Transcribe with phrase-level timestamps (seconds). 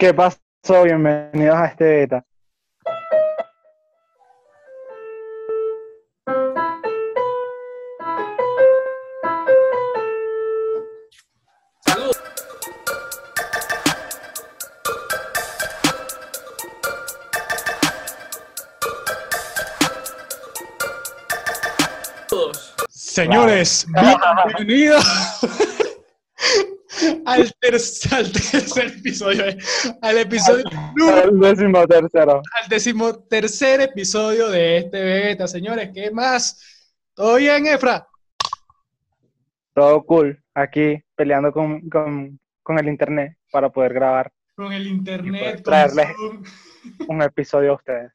[0.00, 0.38] ¿Qué pasó?
[0.82, 2.24] Bienvenidos a este beta.
[11.84, 12.16] Salud.
[22.88, 23.86] Señores,
[24.56, 25.04] bienvenidos
[27.32, 29.58] al, ter- al tercer episodio, eh,
[30.02, 30.64] al episodio
[30.96, 32.42] número, El décimo tercero.
[32.62, 35.90] al decimotercer episodio de este beta, señores.
[35.94, 36.92] ¿Qué más?
[37.14, 38.06] ¿Todo bien, Efra?
[39.74, 40.42] Todo cool.
[40.54, 46.14] Aquí peleando con, con, con el internet para poder grabar Con el internet, traerles-
[47.08, 48.12] un episodio a ustedes.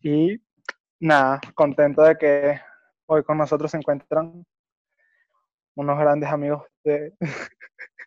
[0.00, 0.40] Y
[1.00, 2.60] nada, contento de que
[3.06, 4.44] hoy con nosotros se encuentran
[5.74, 7.12] unos grandes amigos de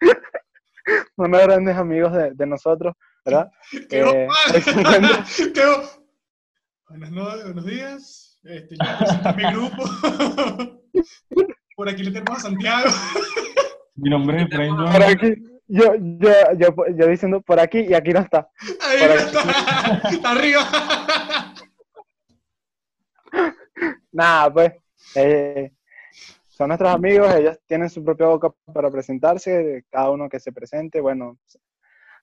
[1.17, 3.49] unos grandes amigos de, de nosotros, ¿verdad?
[3.89, 4.27] ¡Qué Eh,
[5.53, 5.63] ¡Qué
[6.89, 8.39] Buenas noches, buenos días.
[8.43, 9.83] Este, yo presento a mi grupo.
[11.75, 12.89] Por aquí le tenemos a Santiago.
[13.95, 15.33] Mi nombre es Efraín por aquí,
[15.67, 18.47] yo, yo, yo, yo diciendo por aquí y aquí no está.
[18.81, 19.23] Ahí Por aquí.
[19.23, 21.53] está, está arriba.
[24.11, 24.73] Nada, pues,
[25.15, 25.71] eh,
[26.55, 31.01] son nuestros amigos, ellos tienen su propia boca para presentarse, cada uno que se presente.
[31.01, 31.37] Bueno,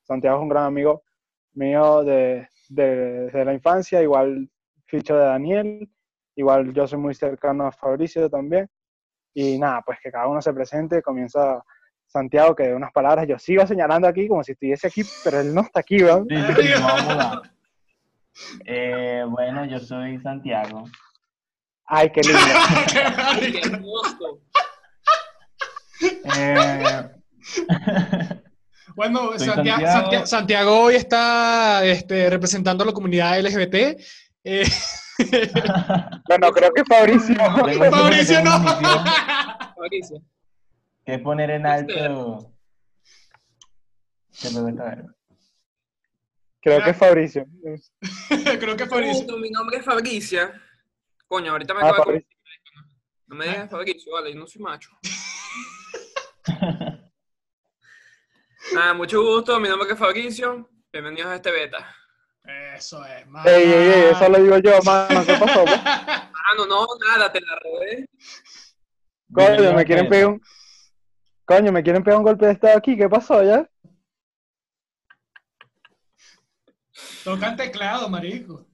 [0.02, 1.02] Santiago es un gran amigo
[1.52, 4.48] mío de, de- la infancia, igual
[4.86, 5.86] Ficho de Daniel,
[6.34, 8.70] igual yo soy muy cercano a Fabricio también.
[9.34, 11.62] Y nada, pues que cada uno se presente, comienza
[12.06, 15.54] Santiago, que de unas palabras yo sigo señalando aquí como si estuviese aquí, pero él
[15.54, 16.22] no está aquí, ¿verdad?
[16.28, 16.34] Sí.
[18.64, 20.84] Eh, bueno, yo soy Santiago.
[21.86, 22.38] Ay, qué lindo.
[23.40, 24.40] Qué Qué hermoso.
[26.36, 27.10] Eh,
[28.94, 29.86] Bueno, Santiago.
[29.86, 33.98] Santia- Santiago hoy está este, representando a la comunidad LGBT.
[34.44, 34.64] Eh,
[36.28, 37.34] Bueno, creo que Fabricio.
[37.36, 38.58] Tengo- Mauricio, no.
[38.58, 40.22] Mauricio.
[41.06, 42.52] que poner en alto.
[44.40, 45.04] ¿Qué me gusta ver?
[46.60, 47.44] Creo que Fabricio.
[48.58, 50.52] Creo que Gusto, mi nombre es Fabricia.
[51.32, 52.26] Coño, ahorita me Ah, acabo de.
[53.26, 54.90] No me digas Fabricio, vale, yo no soy macho.
[58.74, 60.68] Nada, mucho gusto, mi nombre es Fabricio.
[60.92, 61.96] Bienvenidos a este beta.
[62.76, 63.48] Eso es, man.
[63.48, 65.24] Ey, ey, ey, eso lo digo yo, mano.
[65.24, 65.64] ¿Qué pasó?
[65.64, 65.80] pues?
[65.86, 68.06] Ah, no, no, nada, te la robé.
[69.32, 70.42] Coño, me quieren pegar un.
[71.46, 72.94] Coño, me quieren pegar un golpe de estado aquí.
[72.94, 73.66] ¿Qué pasó ya?
[77.24, 78.66] Tocan teclado, marico.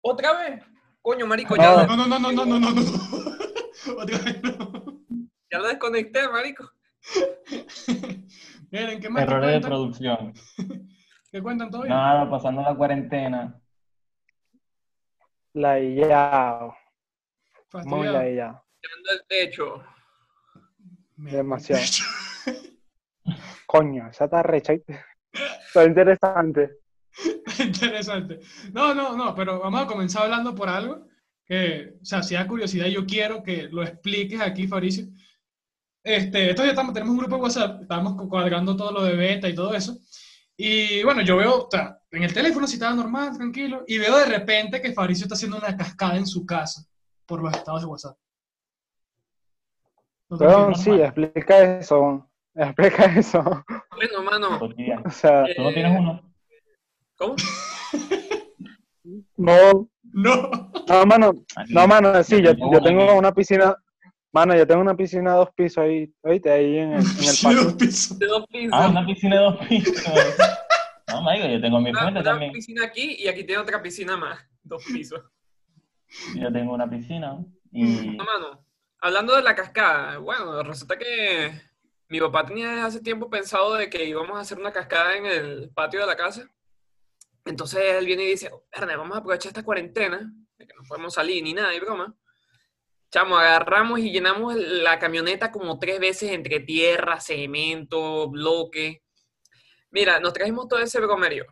[0.00, 0.71] ¿Otra vez?
[1.02, 1.62] Coño, marico, No.
[1.62, 2.80] ya, No, no, no, no, no, no, no, no.
[3.98, 5.00] Otra vez no.
[5.50, 6.70] ya lo desconecté, marico.
[8.70, 9.24] Miren, ¿qué más?
[9.24, 10.32] ¿Qué Errores de producción.
[11.32, 11.88] ¿Qué cuentan bien?
[11.88, 13.60] Nada, pasando la cuarentena.
[15.54, 16.76] La Yao.
[17.84, 19.82] Muy la el techo.
[21.16, 21.82] Demasiado.
[23.66, 24.74] Coño, esa está recha.
[24.74, 26.81] Está interesante.
[27.58, 28.40] Interesante.
[28.72, 31.06] No, no, no, pero vamos a comenzar hablando por algo
[31.44, 35.06] que, o sea, si da curiosidad, yo quiero que lo expliques aquí, Fabricio.
[36.02, 39.48] Este, esto ya estamos, tenemos un grupo de WhatsApp, estamos cuadrando todo lo de beta
[39.48, 39.98] y todo eso.
[40.56, 44.16] Y bueno, yo veo, o sea, en el teléfono si estaba normal, tranquilo, y veo
[44.18, 46.84] de repente que Fabricio está haciendo una cascada en su casa
[47.26, 48.16] por los estados de WhatsApp.
[50.28, 50.74] No entiendo.
[50.74, 52.28] sí, explica eso.
[52.54, 53.64] Explica eso.
[53.94, 54.60] Bueno, mano.
[55.04, 56.31] O sea, ¿Tú no tienes uno?
[57.22, 57.36] ¿Cómo?
[59.36, 59.88] no.
[60.14, 60.50] No.
[60.88, 61.32] No, mano.
[61.68, 63.74] No, mano, sí, yo, tengo yo una tengo una piscina.
[64.32, 67.56] Mano, yo tengo una piscina de dos pisos ahí, oíste, ahí en el, en el
[67.64, 68.18] dos pisos.
[68.18, 68.70] De dos pisos.
[68.72, 70.04] Ah, una piscina de dos pisos.
[71.08, 72.52] No, marico, yo tengo mi una, una también.
[72.52, 74.38] piscina aquí y aquí tiene otra piscina más.
[74.62, 75.20] Dos pisos.
[76.34, 77.38] Yo tengo una piscina.
[77.70, 78.16] Y.
[78.16, 78.64] No, mano.
[79.00, 81.52] Hablando de la cascada, bueno, resulta que
[82.08, 85.26] mi papá tenía desde hace tiempo pensado de que íbamos a hacer una cascada en
[85.26, 86.48] el patio de la casa.
[87.44, 91.14] Entonces él viene y dice, Verne, vamos a aprovechar esta cuarentena, de que no podemos
[91.14, 92.14] salir ni nada, y broma.
[93.10, 99.02] Chamo, agarramos y llenamos la camioneta como tres veces entre tierra, cemento, bloque.
[99.90, 101.44] Mira, nos trajimos todo ese bromerio.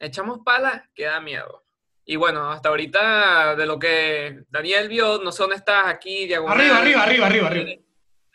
[0.00, 1.64] Echamos pala, que da miedo.
[2.04, 6.58] Y bueno, hasta ahorita de lo que Daniel vio, no sé dónde estás, aquí, diagonal.
[6.58, 7.82] Arriba, arriba, arriba, arriba, arriba.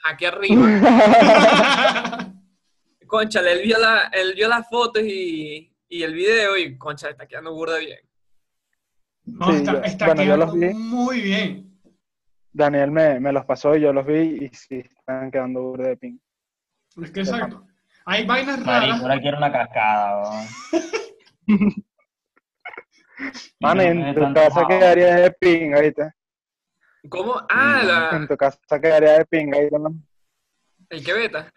[0.05, 2.25] Aquí arriba.
[3.07, 7.27] Concha, él vio, la, él vio las fotos y, y el video y, concha, está
[7.27, 7.99] quedando burda bien.
[9.25, 10.73] No, Sí, está, yo- está bueno, yo quedando los vi.
[10.73, 11.79] muy bien.
[12.51, 15.97] Daniel me, me los pasó y yo los vi y sí, están quedando burda de
[15.97, 16.17] ping.
[17.03, 17.65] Es que exacto.
[18.05, 18.87] Hay vainas raras.
[18.89, 20.47] Marico, ahora quiero una cascada.
[23.59, 26.11] Mano, en tu casa quedaría de pinga, ¿viste?
[27.09, 27.35] ¿Cómo?
[27.49, 29.77] Ah, En la, tu casa quedaría de pinga, ¿viste?
[30.89, 31.51] el que beta.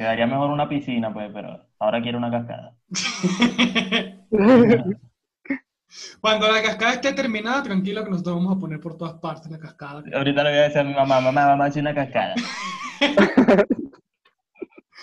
[0.00, 2.74] Quedaría mejor una piscina, pues, pero ahora quiero una cascada.
[6.22, 9.58] Cuando la cascada esté terminada, tranquilo que nosotros vamos a poner por todas partes la
[9.58, 10.02] cascada.
[10.14, 12.34] Ahorita le voy a decir a mi mamá, mamá, mamá, hace una cascada.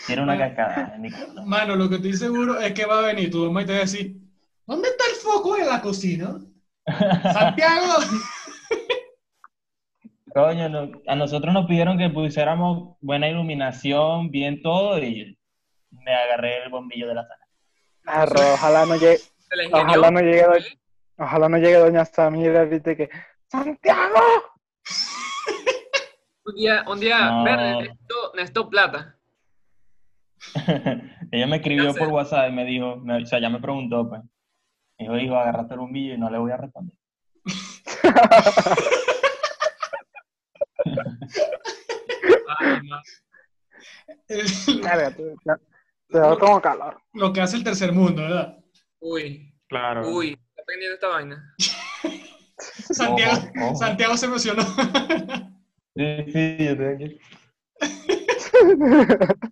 [0.07, 1.45] quiero una cascada en mi casa.
[1.45, 3.77] Mano, lo que estoy seguro es que va a venir tu mamá y te va
[3.77, 4.17] a decir,
[4.65, 6.39] ¿dónde está el foco de la cocina?
[7.21, 7.99] Santiago.
[10.37, 15.35] Coño, no- a nosotros nos pidieron que pusiéramos buena iluminación, bien todo, y
[15.89, 17.47] me agarré el bombillo de la sala.
[18.05, 19.17] Arro, ojalá no llegue,
[19.73, 20.65] ojalá no llegue, doña,
[21.17, 22.95] ojalá no llegue doña Samira, ¿viste?
[22.95, 23.09] Que,
[23.47, 24.13] ¡Santiago!
[26.45, 27.43] Un día, un día, No.
[27.43, 29.15] verde, necesito, necesito plata.
[31.31, 34.21] Ella me escribió por WhatsApp y me dijo, me- o sea, ya me preguntó, pues.
[34.99, 36.95] Me dijo, hijo, agarraste el bombillo y no le voy a responder.
[44.27, 45.23] Verga, te,
[46.09, 47.01] te- da como calor.
[47.13, 48.57] lo que hace el tercer mundo, ¿verdad?
[48.99, 50.09] Uy, Claro.
[50.09, 51.55] uy, está pendiente esta vaina.
[52.57, 53.75] Santiago, Ojo, ojo.
[53.75, 54.63] Santiago se emocionó.
[55.95, 57.19] Sí, sí, yo estoy aquí.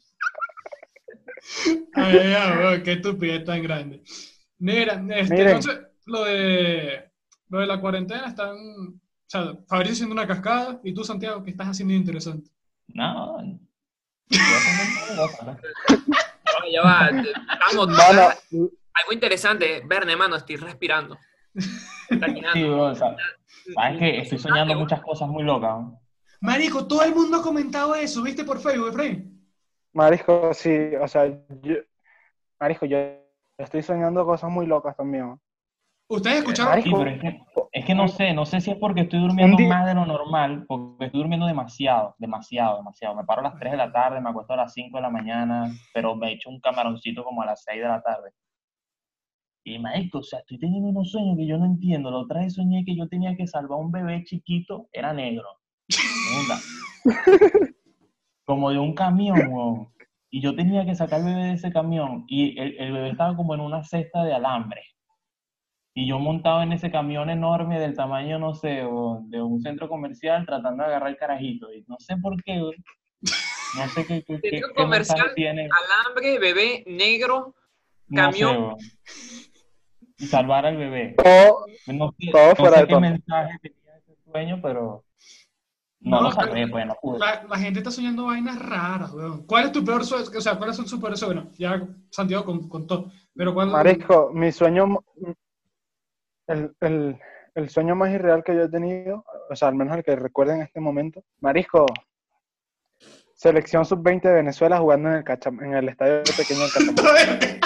[1.93, 4.01] Ay, qué estupidez tan grande.
[4.59, 7.11] Mira, este, entonces, lo de,
[7.49, 11.51] lo de la cuarentena están, o sea, Fabricio haciendo una cascada y tú, Santiago, ¿qué
[11.51, 12.49] estás haciendo interesante?
[12.87, 13.41] No.
[13.41, 13.59] ¿no?
[15.15, 17.09] No, ya va.
[17.71, 18.29] Vamos, Mano,
[18.93, 19.81] algo interesante.
[19.85, 21.17] Verne, mano, estoy respirando.
[22.09, 22.67] Está Sí, llenando.
[22.75, 23.15] bro, o sea,
[23.73, 25.71] sabes que estoy soñando muchas cosas muy locas.
[25.71, 26.01] ¿no?
[26.41, 29.31] Marico, todo el mundo ha comentado eso, ¿viste por Facebook, Efraín?
[29.93, 31.25] Marisco, sí, o sea,
[31.61, 31.75] yo,
[32.59, 32.97] Marisco, yo
[33.57, 35.39] estoy soñando cosas muy locas también.
[36.07, 36.71] ¿Ustedes escucharon?
[36.71, 39.19] Marico, Sí, pero es que, es que no sé, no sé si es porque estoy
[39.19, 43.15] durmiendo más de lo normal, porque estoy durmiendo demasiado, demasiado, demasiado.
[43.15, 45.09] Me paro a las 3 de la tarde, me acuesto a las 5 de la
[45.09, 48.31] mañana, pero me echo un camaroncito como a las 6 de la tarde.
[49.63, 52.11] Y marico, o sea, estoy teniendo unos sueños que yo no entiendo.
[52.11, 55.47] La otra vez soñé que yo tenía que salvar a un bebé chiquito, era negro.
[58.45, 59.89] Como de un camión, weón.
[60.29, 62.25] Y yo tenía que sacar al bebé de ese camión.
[62.27, 64.81] Y el, el bebé estaba como en una cesta de alambre.
[65.97, 69.88] Y yo montado en ese camión enorme del tamaño, no sé, o de un centro
[69.88, 71.71] comercial tratando de agarrar el carajito.
[71.74, 72.75] Y no sé por qué, güey.
[73.77, 75.69] No sé qué, qué, comercial, tiene.
[76.03, 77.56] Alambre, bebé, negro.
[78.09, 78.75] No sé, camión.
[80.18, 81.15] Y salvar al bebé.
[81.18, 83.09] todo, No sé, Todo no fuera sé de qué tono.
[83.09, 85.06] mensaje tenía ese sueño, pero
[86.01, 87.19] no, No, lo salvé, pero- pues no pude.
[87.19, 89.45] La, la gente está soñando vainas raras, weón.
[89.45, 90.25] ¿Cuál es tu peor sueño?
[90.38, 91.45] O sea, ¿cuáles son sus peores sueños?
[91.45, 93.12] Bueno, ya Santiago con- contó.
[93.33, 95.00] Pero ¿cuál Marisco, mi sueño,
[96.47, 97.19] el, el,
[97.56, 100.53] el sueño más irreal que yo he tenido, o sea, al menos el que recuerdo
[100.53, 101.86] en este momento, Marisco,
[103.33, 107.59] selección sub-20 de Venezuela jugando en el, Cacham- en el estadio pequeño de Cacham-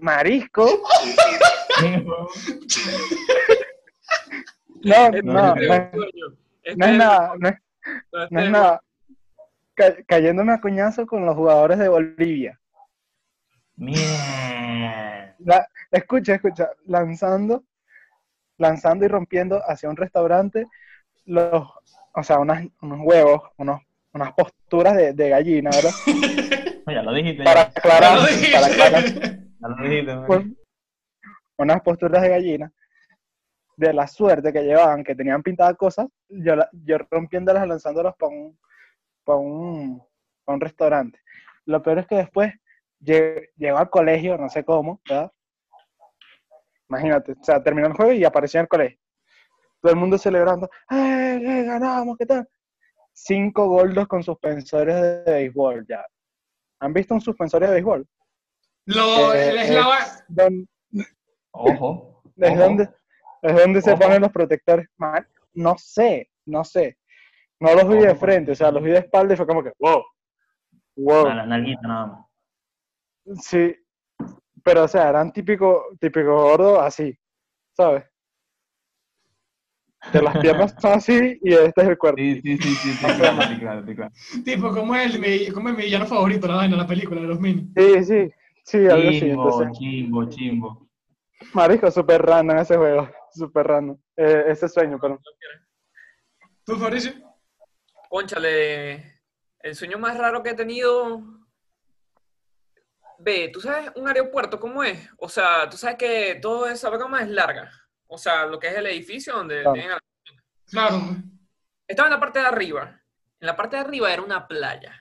[0.00, 0.66] Marisco,
[4.82, 5.54] no, Este no.
[6.62, 8.80] Este no es nada, no es, este no es el- nada.
[9.74, 12.58] Ca- cayéndome a coñazo con los jugadores de Bolivia.
[13.76, 15.34] Mierda.
[15.38, 17.64] La- escucha, escucha, lanzando,
[18.58, 20.66] lanzando y rompiendo hacia un restaurante
[21.26, 21.68] los,
[22.14, 23.80] o sea, unas- unos huevos, unos,
[24.14, 25.94] unas posturas de, de gallina, ¿verdad?
[26.86, 27.44] Ya lo dijiste.
[27.44, 28.18] Para aclarar,
[28.52, 29.04] para aclarar,
[29.60, 30.42] Ya lo dijiste, pues,
[31.58, 32.72] unas posturas de gallina,
[33.76, 38.32] de la suerte que llevaban, que tenían pintadas cosas, yo, la- yo rompiéndolas, lanzándolas para
[38.32, 38.58] un,
[39.24, 40.02] para un,
[40.44, 41.20] pa' un restaurante.
[41.66, 42.54] Lo peor es que después
[43.00, 45.32] lle- llegó al colegio, no sé cómo, ¿verdad?
[46.88, 48.98] Imagínate, o sea, terminó el juego y apareció en el colegio.
[49.80, 52.48] Todo el mundo celebrando, ¡eh, eh, ganamos, qué tal!
[53.12, 56.04] Cinco goldos con suspensores de béisbol, ya.
[56.80, 58.06] ¿Han visto un suspensor de béisbol?
[58.86, 60.68] Lo, Eh, es Don-
[61.52, 62.22] Ojo.
[62.36, 62.60] ¿Es ojo.
[62.60, 62.88] donde,
[63.42, 64.86] es donde se ponen los protectores?
[64.96, 66.98] Man, no sé, no sé.
[67.58, 69.72] No los vi de frente, o sea, los vi de espalda y fue como que,
[69.78, 70.04] wow,
[70.96, 71.26] wow.
[71.26, 72.26] A la nalguita nada más.
[73.42, 73.74] Sí,
[74.66, 77.16] pero o sea, eran típico, típico gordo así,
[77.76, 78.04] ¿sabes?
[80.12, 82.18] Que las piernas son así y este es el cuerpo.
[82.18, 84.12] Sí, sí, sí, sí, sí, claro, sí, claro, sí, claro.
[84.44, 87.28] tipo, como es el, mi- como es mi villano favorito, la vaina, la película de
[87.28, 87.70] los mini.
[87.76, 88.30] Sí, sí,
[88.64, 89.20] sí, algo así.
[89.20, 90.88] Chimbo, Entonces, chimbo, chimbo.
[91.54, 93.96] marisco, súper random ese juego, súper random.
[94.16, 95.20] Eh, ese sueño, pero
[96.64, 97.12] ¿Tú, Fabricio?
[98.08, 99.20] Cónchale,
[99.60, 101.35] el sueño más raro que he tenido.
[103.18, 105.08] Ve, ¿tú sabes un aeropuerto cómo es?
[105.18, 107.70] O sea, tú sabes que toda esa broma es larga.
[108.06, 109.72] O sea, lo que es el edificio donde Claro.
[109.72, 109.98] tienen a-
[110.70, 111.00] Claro.
[111.88, 113.00] Estaba en la parte de arriba.
[113.40, 115.00] En la parte de arriba era una playa.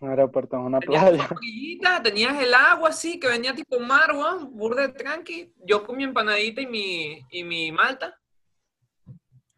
[0.00, 2.02] Un aeropuerto en una Tenías playa.
[2.02, 5.52] tenías el agua así, que venía tipo mar, weón, burde tranqui.
[5.64, 8.16] Yo con mi empanadita y mi, y mi malta.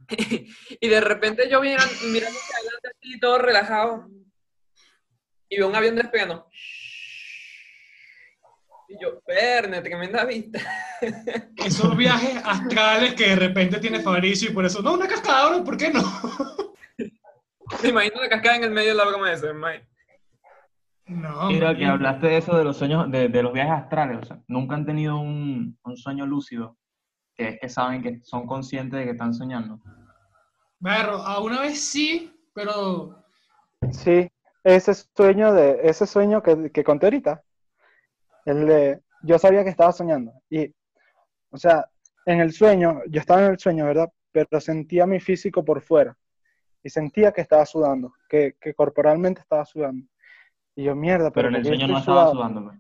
[0.80, 4.09] y de repente yo miran- mirando hacia adelante así, todo relajado.
[5.50, 6.47] Y veo un avión despegando.
[8.88, 10.61] Y yo, perne, tremenda vista.
[11.57, 15.64] Esos viajes astrales que de repente tiene Fabricio y por eso, no, una cascada, bro,
[15.64, 16.02] ¿por qué no?
[17.83, 19.87] Me imagino la cascada en el medio de la broma esa, Mike.
[21.07, 21.49] No.
[21.49, 24.40] Mira, que hablaste de eso de los sueños, de, de los viajes astrales, o sea,
[24.47, 26.76] nunca han tenido un, un sueño lúcido,
[27.35, 29.80] que es que saben que son conscientes de que están soñando.
[30.78, 33.21] Berro, a una vez sí, pero
[33.92, 34.30] Sí,
[34.64, 37.43] ese sueño de, ese sueño que, que conté ahorita,
[38.45, 40.33] el de, yo sabía que estaba soñando.
[40.50, 40.75] Y,
[41.50, 41.87] o sea,
[42.26, 44.11] en el sueño, yo estaba en el sueño, ¿verdad?
[44.33, 46.17] Pero sentía mi físico por fuera.
[46.83, 50.07] Y sentía que estaba sudando, que, que corporalmente estaba sudando.
[50.75, 52.61] Y yo, mierda, Pero pero en el ¿por qué sueño no estaba sudando?
[52.61, 52.64] sudando.
[52.64, 52.79] pues.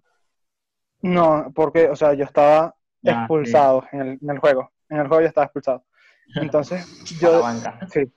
[1.02, 4.70] No, porque, o sea, yo estaba Ya, expulsado en, el, en el juego.
[4.88, 5.84] En el juego yo estaba expulsado.
[6.34, 6.86] Entonces,
[7.20, 7.42] yo,
[7.90, 8.12] sí,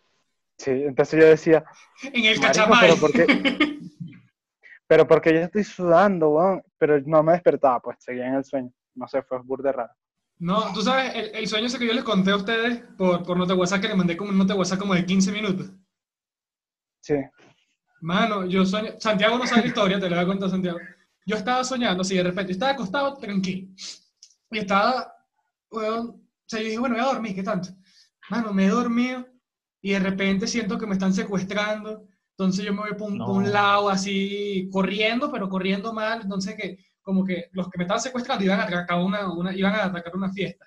[0.58, 1.64] sí, entonces yo decía,
[2.04, 2.82] en el cachamay.
[2.82, 3.26] pero ¿por qué?
[4.88, 8.72] pero porque yo estoy sudando, weón, pero no me despertaba, pues seguía en el sueño.
[8.96, 9.94] No sé, fue burde raro.
[10.40, 13.38] No, tú sabes, el, el sueño ese que yo les conté a ustedes por, por
[13.38, 15.72] nota WhatsApp, que le mandé como un nota WhatsApp como de 15 minutos.
[17.02, 17.16] Sí.
[18.02, 20.80] Mano, yo sueño, Santiago no sabe la historia, te la voy a contar Santiago.
[21.26, 23.70] Yo estaba soñando, así de repente, yo estaba acostado tranquilo.
[24.52, 25.16] Y estaba,
[25.72, 27.70] weón, o sea, yo dije, bueno, voy a dormir, ¿qué tanto?
[28.30, 29.26] Mano, me he dormido
[29.84, 32.06] y de repente siento que me están secuestrando.
[32.32, 33.26] Entonces yo me voy por un, No.
[33.28, 36.22] por un lado así, corriendo, pero corriendo mal.
[36.24, 39.76] Entonces que, como que los que me estaban secuestrando iban a atacar una, una, iban
[39.76, 40.66] a atacar una fiesta.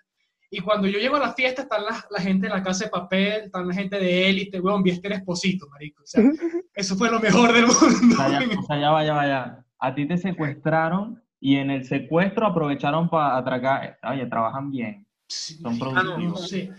[0.49, 2.90] Y cuando yo llego a la fiesta, están la, la gente de la casa de
[2.90, 6.02] papel, están la gente de élite, weón, vi a Esther Esposito, marico.
[6.04, 6.23] O sea,
[6.75, 8.16] eso fue lo mejor del O mundo.
[8.16, 9.64] sea, ya, o sea, ya vaya, vaya.
[9.80, 13.99] A ti te secuestraron y en el secuestro aprovecharon para atracar.
[14.08, 15.04] Oye, trabajan bien.
[15.28, 16.40] Sí, Son productivos.
[16.42, 16.70] no sé.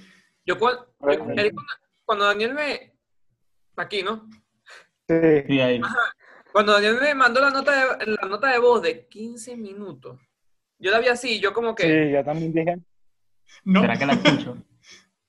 [0.45, 1.51] Yo, cuan- yo- él
[2.07, 2.93] cuando, Daniel me...
[3.75, 4.27] Aquí, ¿no?
[5.07, 5.15] Sí.
[5.47, 5.79] Sí, ahí.
[6.51, 10.19] Cuando Daniel me mandó la nota de, la nota de voz de 15 minutos,
[10.79, 12.77] yo la vi así, yo como que, Sí, yo también dije.
[13.63, 14.57] No, ¿Será que la escucho?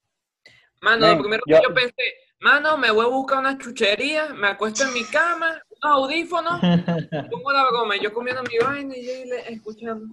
[0.80, 1.94] mano, lo primero yo- que yo pensé,
[2.40, 6.60] mano, me voy a buscar unas chucherías, me acuesto en mi cama, unos audífonos,
[7.30, 10.06] pongo la broma, y yo comiendo mi vaina y yo le- escuchando.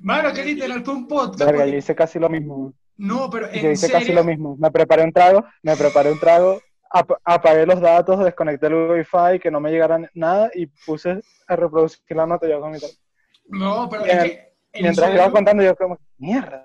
[0.00, 1.40] mano, que literal fue un podcast.
[1.50, 2.72] Verga, yo hice casi lo mismo.
[2.98, 4.56] No, pero Yo en hice casi serio, lo mismo.
[4.58, 9.38] Me preparé un trago, me preparé un trago, ap- apagué los datos, desconecté el Wi-Fi,
[9.40, 12.94] que no me llegara nada y puse a reproducir la nota yo con mi trago.
[13.48, 16.62] no, pero es en- que el Mientras sueño- iba contando, yo como, mierda,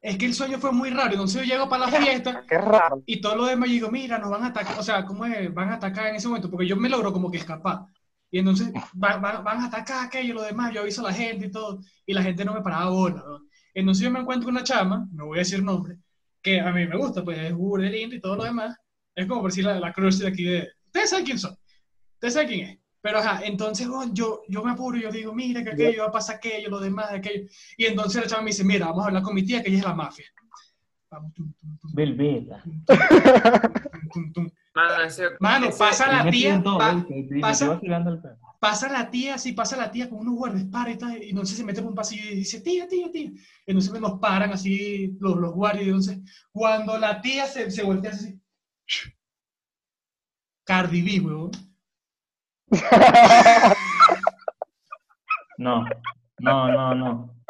[0.00, 1.12] es que el sueño fue muy raro.
[1.12, 3.02] Entonces yo llego para la fiesta qué raro.
[3.06, 5.52] y todo lo demás yo digo, mira, nos van a atacar, o sea, ¿cómo es?
[5.52, 7.86] Van a atacar en ese momento, porque yo me logro como que escapar.
[8.30, 11.46] Y entonces van, van- van a atacar aquello, lo demás, yo aviso a la gente
[11.46, 13.22] y todo, y la gente no me paraba bola.
[13.26, 13.40] ¿no?
[13.74, 15.98] Entonces yo me encuentro con una chama, no voy a decir nombre,
[16.40, 18.76] que a mí me gusta, pues es burde lindo y todo lo demás.
[19.14, 20.68] Es como por decir la, la crush de aquí de...
[20.86, 21.56] Ustedes saben quién son,
[22.14, 22.78] ustedes saben quién es.
[23.00, 26.08] Pero ajá, entonces weón, yo, yo me apuro y yo digo, mira que aquello va
[26.08, 27.46] a pasar aquello, lo demás, aquello.
[27.76, 29.78] Y entonces la chama me dice, mira, vamos a hablar con mi tía, que ella
[29.80, 30.24] es la mafia.
[31.10, 32.62] Vamos, tum, tum, tum, Velveta.
[32.64, 34.50] tum, tum, tum.
[34.74, 36.54] Mano, ese- Mano, ese- pasa la tía,
[37.40, 41.64] pasa- la tía, sí, pasa la tía con unos guardaespaldas y tal, y entonces se
[41.64, 43.30] mete por un pasillo y dice, tía, tía, tía.
[43.66, 46.18] Entonces nos paran así los, los guardias, y entonces
[46.50, 48.40] cuando la tía se, se voltea así,
[50.64, 51.50] Cardi B, weón.
[55.56, 55.84] No,
[56.40, 57.43] no, no, no.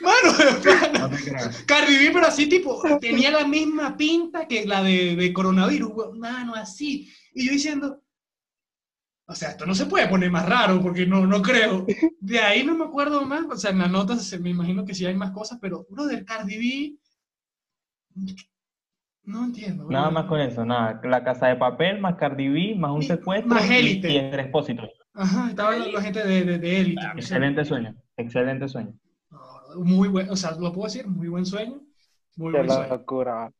[0.00, 0.36] Mano.
[1.66, 5.92] Cardi B, pero así tipo, tenía la misma pinta que la de, de coronavirus.
[6.18, 7.12] Mano, así.
[7.34, 8.02] Y yo diciendo,
[9.26, 11.86] o sea, esto no se puede poner más raro porque no, no creo.
[12.18, 14.94] De ahí no me acuerdo más, o sea, en las notas se- me imagino que
[14.94, 18.34] sí hay más cosas, pero uno del Cardi B,
[19.24, 19.86] no entiendo.
[19.88, 20.14] Nada weón.
[20.14, 21.00] más con eso, nada.
[21.04, 24.10] La casa de papel, más Cardi B, más un Y- secuestro más y- élite.
[24.12, 24.88] y el expósito.
[25.14, 27.02] Ajá, estaba la, la gente de, de, de élite.
[27.02, 27.18] sé.
[27.18, 28.94] Excelente sueño, excelente sueño.
[29.76, 31.80] Muy buen, o sea, lo puedo decir, muy buen sueño.
[32.36, 32.88] Muy Qué buen sueño.
[32.88, 33.52] locura.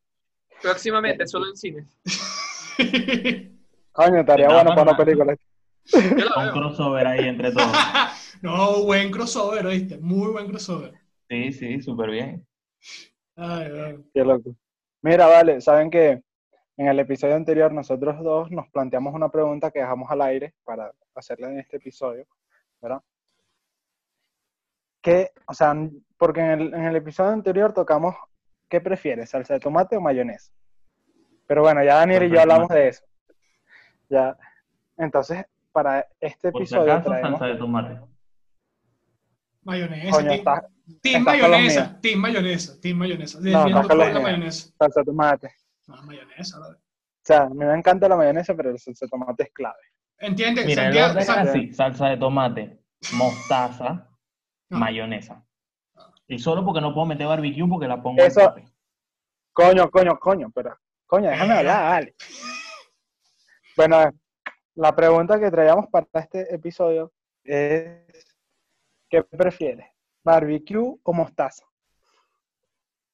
[0.62, 1.98] próximamente, solo en cines.
[3.92, 4.96] Coño, estaría No, bueno no, para una no.
[4.98, 5.36] película.
[5.92, 7.72] Un crossover ahí entre todos.
[8.42, 9.98] no, buen crossover, ¿oíste?
[9.98, 10.94] Muy buen crossover.
[11.28, 12.46] Sí, sí, súper bien.
[13.36, 14.04] Ay, ay.
[14.14, 14.54] Qué loco.
[15.02, 16.22] Mira, vale, saben que
[16.76, 20.92] en el episodio anterior nosotros dos nos planteamos una pregunta que dejamos al aire para
[21.14, 22.26] hacerla en este episodio,
[22.80, 23.00] ¿verdad?
[25.02, 25.74] Que, o sea,
[26.18, 28.14] porque en el, en el episodio anterior tocamos
[28.68, 30.52] ¿qué prefieres, salsa de tomate o mayonesa?
[31.46, 33.04] Pero bueno, ya Daniel y yo hablamos de eso.
[34.08, 34.36] Ya.
[34.96, 37.30] Entonces, para este Por si episodio acaso, traemos...
[37.38, 38.00] salsa de tomate.
[39.62, 40.10] Mayonesa.
[40.10, 40.64] Coño, team, estás-
[41.02, 42.00] team mayonesa.
[42.00, 42.80] Team mayonesa.
[42.80, 43.40] Team mayonesa.
[43.40, 44.22] No, la míos.
[44.22, 44.72] mayonesa.
[44.78, 45.54] salsa de tomate.
[45.86, 46.58] No, mayonesa.
[46.58, 46.76] brother.
[46.76, 49.78] O sea, a mí me encanta la mayonesa, pero el salsa de tomate es clave.
[50.18, 50.66] ¿Entiendes?
[50.66, 52.80] Mira, el Santiago- orden es San- así: salsa de tomate,
[53.14, 54.08] mostaza,
[54.70, 54.78] No.
[54.78, 55.44] mayonesa.
[56.26, 58.64] Y solo porque no puedo meter barbecue porque la pongo Eso- al.
[59.52, 60.78] Coño, coño, coño, pero...
[61.06, 62.14] Coño, déjame hablar, vale.
[63.76, 64.10] Bueno,
[64.76, 67.12] la pregunta que traíamos para este episodio
[67.44, 68.00] es...
[69.08, 69.86] ¿Qué prefieres?
[70.22, 71.64] ¿Barbecue o mostaza?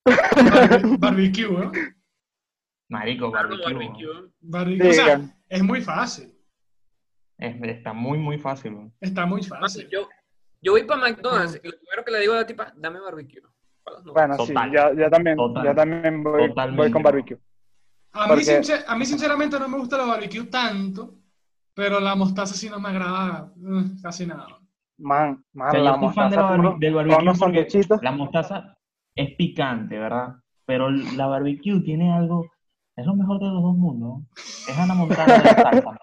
[0.05, 1.73] barbe- barbecue, ¿no?
[2.89, 3.73] Marico, barbecue.
[3.73, 4.33] barbecue.
[4.41, 4.91] Barbecue.
[4.91, 5.43] O sea, Digan.
[5.49, 6.39] es muy fácil.
[7.39, 8.93] Es- está muy, muy fácil.
[9.01, 9.89] Está muy fácil.
[9.91, 10.09] yo,
[10.63, 13.43] yo voy para McDonald's y lo primero que le digo a la tipa, dame barbecue.
[14.13, 14.69] Bueno, Total.
[14.71, 15.65] sí, yo, yo también, Total.
[15.65, 17.39] yo también voy, con barbecue.
[18.13, 21.15] A mí, porque- sincer- a mí sinceramente no me gusta la barbecue tanto,
[21.75, 24.47] pero la mostaza sí no me agrada mm, casi nada.
[24.99, 27.35] Man, man, O sea, yo la soy fan de la mostaza barbe- con- del barbecue
[27.39, 27.69] porque
[28.03, 28.77] la mostaza
[29.15, 30.37] es picante, ¿verdad?
[30.65, 32.51] Pero la barbecue tiene algo,
[32.97, 34.23] es lo mejor de los dos mundos.
[34.69, 35.99] Es Ana Montana de la salsa.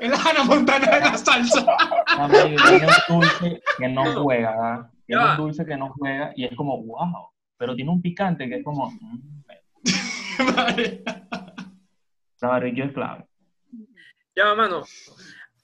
[0.00, 1.64] Es la Hannah Montana de la salsa.
[2.08, 4.90] Ah, marico, Tiene un dulce que no juega, ¿verdad?
[5.06, 5.30] Tiene Ya.
[5.32, 7.28] un dulce que no juega y es como, wow.
[7.58, 9.42] Pero tiene un picante que es como, mm,
[10.56, 11.02] Vale.
[12.40, 13.26] la barbecue es clave.
[14.34, 14.82] Ya, mano.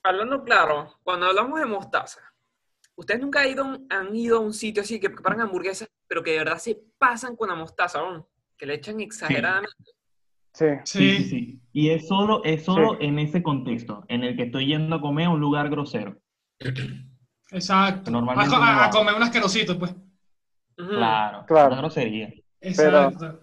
[0.02, 2.21] Hablando claro, cuando hablamos de mostaza,
[2.97, 5.88] ¿ustedes nunca han ido, a un- han ido a un sitio así que preparan hamburguesas,
[6.09, 8.28] pero que de verdad se pasan con la mostaza, ¿no?
[8.57, 9.75] Que le echan exageradamente.
[9.85, 9.92] Sí,
[10.55, 11.25] Sí, sí, Sí.
[11.25, 11.61] sí.
[11.73, 13.07] Y es solo, es solo Sí.
[13.07, 16.19] en ese contexto, en el que estoy yendo a comer a un lugar grosero.
[17.51, 18.11] Exacto.
[18.11, 19.95] Normalmente a, comer un asquerosito, pues.
[20.77, 21.69] Claro, Claro.
[21.73, 22.33] una grosería.
[22.61, 23.41] Exacto.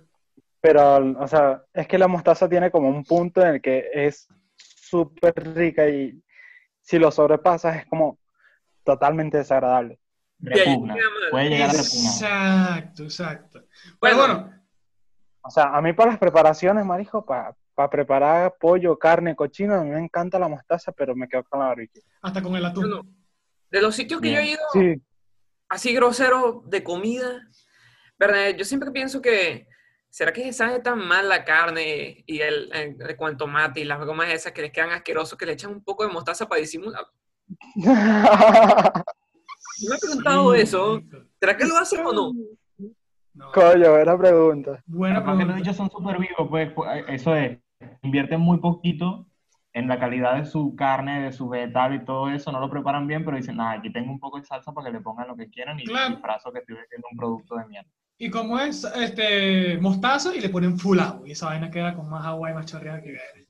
[0.62, 4.28] pero, o sea, es que la mostaza tiene como un punto en el que es
[4.58, 6.22] súper rica y
[6.82, 8.20] si lo sobrepasas es como
[8.84, 10.00] totalmente desagradable.
[10.40, 10.96] Repugna.
[11.32, 12.14] Puede llegar a repugnar.
[12.14, 13.60] Exacto, exacto.
[14.02, 14.59] Pero Bueno, bueno,
[15.42, 17.56] O sea, a mí para las preparaciones, marijo, para
[17.90, 21.68] preparar pollo, carne, cochino, a mí me encanta la mostaza, pero me quedo con la
[21.68, 22.02] barbecue.
[22.22, 22.84] hasta con el atún.
[22.90, 23.08] bueno,
[23.72, 25.02] de los sitios que yo he ido Sí,
[25.70, 27.48] así grosero de comida,
[28.18, 28.50] ¿verdad?
[28.58, 29.68] Yo siempre pienso que,
[30.10, 33.86] ¿será que sabe tan mal la carne y el, el- el- con el tomate y
[33.86, 36.60] las gomas esas que les quedan asquerosos, que le echan un poco de mostaza para
[36.60, 37.06] disimular?
[39.82, 40.94] Yo me he preguntado Sí, eso.
[40.96, 41.18] marico.
[41.40, 42.34] ¿Será que lo hacen o no?
[43.54, 44.84] Coño, buena pregunta.
[44.86, 47.58] Buena Capaz que los bichos son súper vivos, pues, pues, eso es.
[48.02, 49.26] Invierten muy poquito
[49.74, 53.08] en la calidad de su carne, de su vegetal y todo eso, no lo preparan
[53.08, 55.36] bien, pero dicen, nada, aquí tengo un poco de salsa para que le pongan lo
[55.36, 56.12] que quieran y Claro.
[56.16, 57.90] disfrazo que estoy vendiendo un producto de mierda.
[58.18, 61.26] Y como es este mostaza y le ponen full agua.
[61.28, 63.48] Y esa vaina queda con más agua y más chorreada que viene.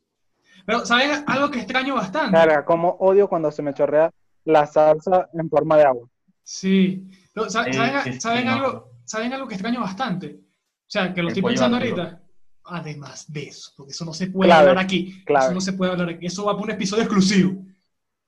[0.66, 2.38] Pero, ¿saben algo que extraño bastante?
[2.38, 4.12] Carga, como odio cuando se me chorrea
[4.46, 6.08] la salsa en forma de agua.
[6.44, 7.10] Sí.
[7.34, 10.40] Pero, ¿sa- Eh, ¿Saben, algo, ¿Saben algo que extraño bastante?
[10.40, 12.22] O sea, que lo El estoy pensando ahorita.
[12.66, 15.24] Además de eso, porque eso no se puede Clave, hablar aquí.
[15.26, 15.46] clave.
[15.46, 16.28] Eso no se puede hablar aquí.
[16.28, 17.66] Eso va para un episodio exclusivo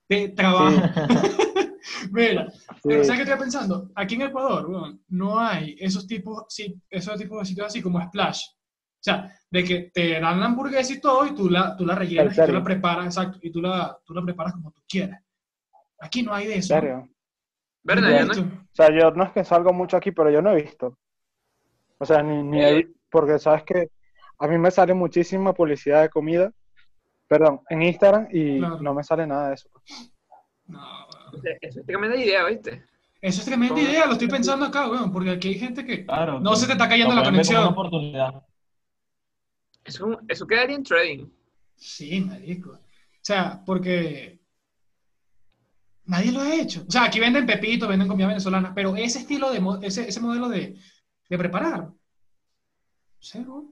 [0.08, 0.76] de trabajo.
[2.10, 3.06] Mira, pero Sí.
[3.06, 3.90] ¿sabes qué estoy pensando?
[3.94, 8.00] Aquí en Ecuador, weón, no hay esos tipos, sí, esos tipos de sitios así como
[8.04, 8.42] Splash.
[8.48, 11.94] O sea, de que te dan la hamburguesa y todo y tú la, tú la
[11.94, 15.20] rellenas y tú la preparas, exacto, y tú la, tú la preparas como tú quieras.
[16.00, 16.74] Aquí no hay de ¿En eso.
[16.74, 17.08] serio?
[17.82, 18.02] ¿Verdad?
[18.02, 18.44] ¿No Ya has no-?
[18.44, 20.96] O sea, yo no es que salgo mucho aquí, pero yo no he visto.
[21.98, 23.90] O sea, ni, ni he vi- porque sabes que
[24.38, 26.50] a mí me sale muchísima publicidad de comida,
[27.28, 28.80] perdón, en Instagram y Claro.
[28.80, 29.68] no me sale nada de eso.
[30.66, 30.80] No.
[31.60, 32.84] Eso es tremenda idea, ¿viste?
[33.20, 33.86] Eso es tremenda ¿Cómo?
[33.86, 36.04] idea, lo estoy pensando acá, weón, porque aquí hay gente que...
[36.04, 36.40] Claro.
[36.40, 37.60] No que se te está cayendo la conexión.
[37.60, 38.42] una oportunidad.
[39.84, 41.26] Eso, eso quedaría en trading.
[41.76, 42.70] Sí, marico.
[42.72, 42.78] O
[43.24, 44.40] sea, porque
[46.12, 46.84] nadie lo ha hecho.
[46.86, 50.48] O sea, aquí venden pepito, venden comida venezolana, pero ese estilo de, ese, ese modelo
[50.48, 50.76] de,
[51.28, 51.88] de preparar,
[53.18, 53.64] cero.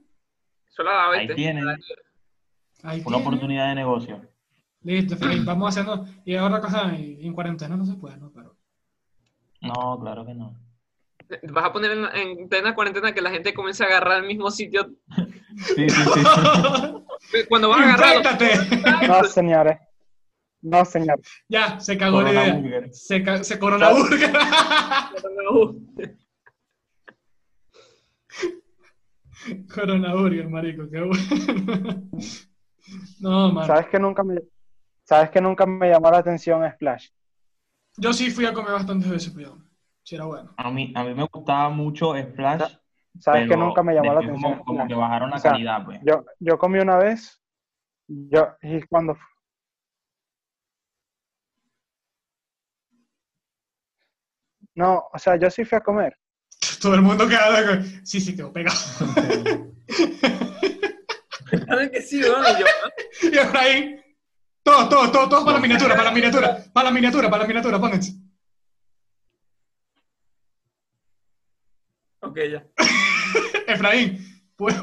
[0.83, 1.77] Da, Ahí tienen Ahí
[3.05, 3.17] una tiene.
[3.17, 4.21] oportunidad de negocio.
[4.81, 6.07] Listo, fin, vamos haciendo.
[6.25, 8.31] Y ahora cosa en, en cuarentena no se puede, ¿no?
[8.33, 8.57] Pero.
[9.61, 10.59] No, claro que no.
[11.51, 14.49] Vas a poner en, en plena cuarentena que la gente comience a agarrar el mismo
[14.49, 14.89] sitio.
[15.75, 17.45] Sí, sí, sí.
[17.49, 18.15] Cuando van a agarrar...
[18.15, 19.07] ¡Inféctate!
[19.07, 19.77] No, señores.
[20.61, 21.19] No, señor.
[21.49, 22.87] ya, se cagó la idea.
[22.91, 24.31] Se, ca- se coronaburger.
[29.73, 32.03] Coronaburger, marico, qué bueno.
[33.19, 33.67] No, man.
[33.67, 34.35] ¿Sabes que nunca me,
[35.03, 37.07] sabes que nunca me llamó la atención Splash?
[37.97, 39.57] Yo sí fui a comer bastantes veces, cuidado.
[40.03, 40.53] Sí, era bueno.
[40.57, 42.75] A mí, a mí me gustaba mucho Splash.
[43.19, 45.85] ¿Sabes que pero nunca me llamó la atención Como, que bajaron la O sea, calidad,
[45.85, 45.99] pues.
[46.03, 47.41] Yo, yo comí una vez,
[48.07, 49.17] yo, y cuando...
[54.75, 56.17] No, o sea, yo sí fui a comer.
[56.81, 58.77] Todo el mundo quedaba con- Sí, sí, quedó pegado.
[61.67, 62.19] ¿Saben que sí?
[62.19, 62.35] Y yo.
[63.31, 64.01] Y Efraín,
[64.63, 67.47] todos, todos, todos, todos para la miniatura, para la miniatura, para la miniatura, para la
[67.47, 68.13] miniatura, pónganse.
[72.21, 72.63] Ok, ya.
[73.67, 74.19] Efraín,
[74.55, 74.79] puedo.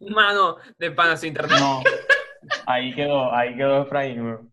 [0.00, 1.58] Mano, de panas internet.
[1.58, 1.82] No.
[2.66, 4.52] Ahí quedó, ahí quedó Efraín, weón.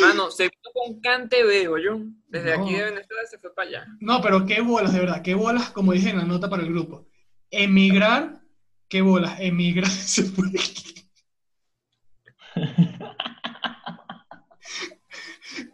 [0.00, 1.98] Mano, se vino con Cante Vego, yo.
[2.28, 2.62] Desde No.
[2.64, 3.86] aquí de Venezuela se fue para allá.
[4.00, 6.68] No, pero qué bolas, de verdad, qué bolas, como dije en la nota para el
[6.70, 7.08] grupo.
[7.50, 8.40] Emigrar,
[8.88, 10.48] qué bolas, emigrar se fue.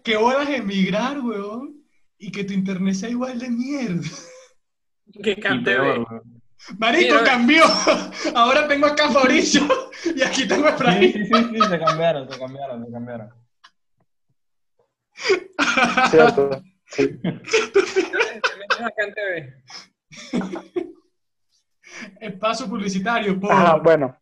[0.02, 1.84] qué bolas emigrar, weón,
[2.18, 4.08] y que tu internet sea igual de mierda.
[5.22, 6.06] Que Y Cante peor, Vego.
[6.10, 6.42] weón.
[6.78, 7.24] Marico, Mira.
[7.24, 7.64] cambió.
[8.34, 9.62] Ahora tengo acá a Fabricio
[10.16, 11.12] y aquí tengo a Sí, Efraín.
[11.12, 13.30] sí, sí, sí, se cambiaron, se cambiaron, se cambiaron.
[16.10, 16.62] ¿Cierto?
[16.86, 17.18] Sí.
[22.20, 23.52] Espacio publicitario, por.
[23.52, 24.16] Ajá, bueno,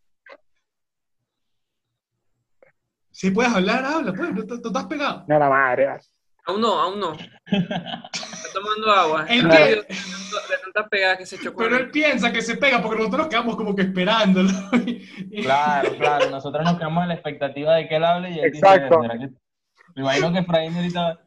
[3.10, 5.24] Si puedes hablar, habla, pues, no, te- estás pegado.
[5.28, 5.88] no la madre.
[6.46, 7.12] Aún no, aún no.
[7.12, 8.10] Está
[8.52, 9.26] tomando agua.
[11.56, 14.50] Pero él piensa que se pega porque nosotros nos quedamos como que esperándolo.
[15.42, 18.66] Claro, claro, nosotros nos quedamos en la expectativa de que él hable y él dice,
[18.66, 19.02] Exacto.
[19.02, 19.30] ¿será que-
[19.94, 21.20] Me imagino que Efraín ahorita...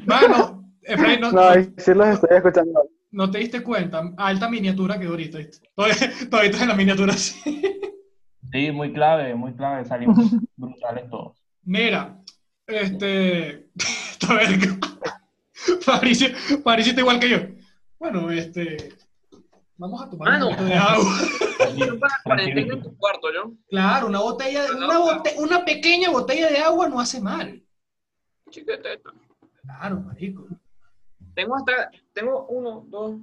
[0.06, 2.88] Mano, Efraín, no, No, sí los estoy escuchando.
[3.10, 4.12] no te diste cuenta.
[4.16, 5.38] Alta miniatura que ahorita.
[5.76, 7.62] todavía estás en la miniatura así.
[8.52, 10.18] Sí, muy clave, muy clave, salimos
[10.56, 11.36] brutales todos.
[11.62, 12.20] Mira,
[12.66, 13.68] este.
[14.12, 14.78] Esta verga.
[15.80, 16.28] Fabricio,
[16.62, 17.38] Fabricio está igual que yo.
[17.98, 18.90] Bueno, este.
[19.76, 20.48] Vamos a tomar Mano.
[20.48, 21.12] un poquito de agua.
[22.36, 23.28] En tu cuarto.
[23.68, 27.62] Claro, una botella, una, bote- una pequeña botella de agua no hace mal.
[28.50, 29.10] Chiquiteta.
[29.62, 30.46] Claro, marico.
[31.34, 33.16] Tengo hasta, tengo uno, dos.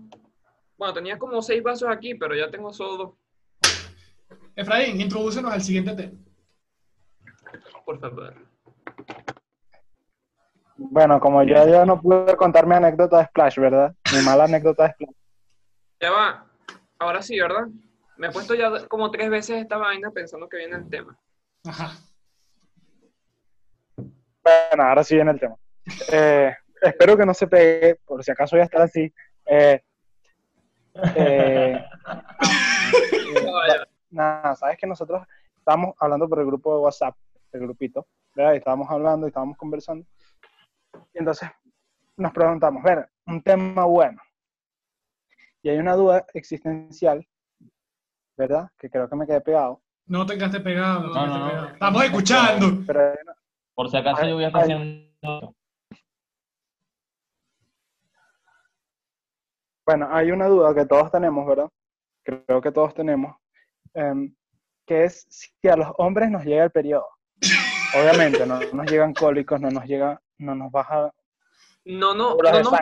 [0.77, 3.11] Bueno, tenía como seis vasos aquí, pero ya tengo solo dos.
[4.55, 6.17] Efraín, introdúcenos al siguiente tema.
[7.85, 8.33] Por favor.
[10.77, 13.95] Bueno, como yo ya no pude contar mi anécdota de Splash, ¿verdad?
[14.13, 15.15] Mi mala anécdota de Splash.
[16.01, 16.45] Ya va.
[16.97, 17.67] Ahora sí, ¿verdad?
[18.17, 21.17] Me he puesto ya como tres veces esta vaina pensando que viene el tema.
[21.63, 21.91] Ajá.
[23.95, 25.55] Bueno, ahora sí viene el tema.
[26.11, 29.13] Eh, espero que no se pegue, por si acaso voy a estar así.
[29.45, 29.81] Eh,
[31.15, 31.85] eh,
[33.33, 35.25] Ya ya nada, sabes que nosotros
[35.57, 37.15] estábamos hablando por el grupo de WhatsApp,
[37.53, 38.53] el grupito, ¿verdad?
[38.53, 40.05] Y estábamos hablando y estábamos conversando.
[41.13, 41.49] Y entonces
[42.17, 44.21] nos preguntamos, ver, un tema bueno.
[45.63, 47.27] Y hay una duda existencial,
[48.37, 48.69] ¿verdad?
[48.77, 49.81] Que creo que me quedé pegado.
[50.07, 51.01] No te quedaste pegado.
[51.07, 51.67] No, No, pegado.
[51.67, 52.83] Estamos escuchando.
[52.87, 53.13] Pero
[53.75, 55.55] Por si acaso yo voy a estar haciendo...
[59.85, 61.69] Bueno, hay una duda que todos tenemos, ¿verdad?
[62.23, 63.35] Creo que todos tenemos,
[63.93, 64.33] em,
[64.85, 67.07] que es si a los hombres nos llega el periodo.
[67.99, 71.11] Obviamente, no nos llegan cólicos, no nos llega, no nos baja
[71.83, 72.79] No, no, no, no.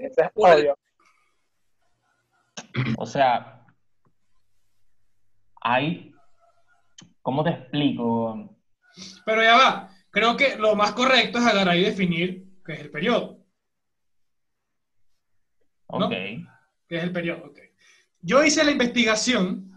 [0.00, 0.76] Eso es obvio.
[2.96, 3.64] O sea,
[5.60, 6.12] hay...
[7.22, 8.56] ¿Cómo te explico?
[9.24, 9.90] Pero ya va.
[10.10, 13.44] Creo que lo más correcto es agarrar y definir qué es el periodo.
[15.90, 16.06] ¿No?
[16.06, 16.12] Ok.
[16.88, 17.46] ¿Qué es el periodo?
[17.46, 17.58] ok.
[18.20, 19.72] Yo hice la investigación.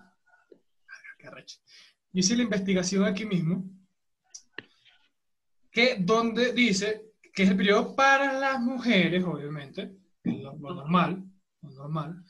[1.17, 1.29] Qué.
[2.11, 3.65] Yo hice la investigación aquí mismo.
[5.71, 9.91] Que donde dice que es el periodo para las mujeres, obviamente.
[10.23, 11.23] Lo, lo normal.
[11.61, 12.23] Lo normal.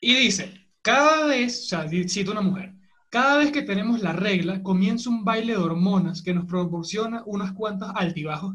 [0.00, 2.74] Y dice, cada vez, o sea, cito una mujer,
[3.10, 7.52] cada vez que tenemos la regla, comienza un baile de hormonas que nos proporciona unos
[7.52, 8.54] cuantos altibajos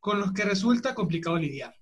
[0.00, 1.74] con los que resulta complicado lidiar.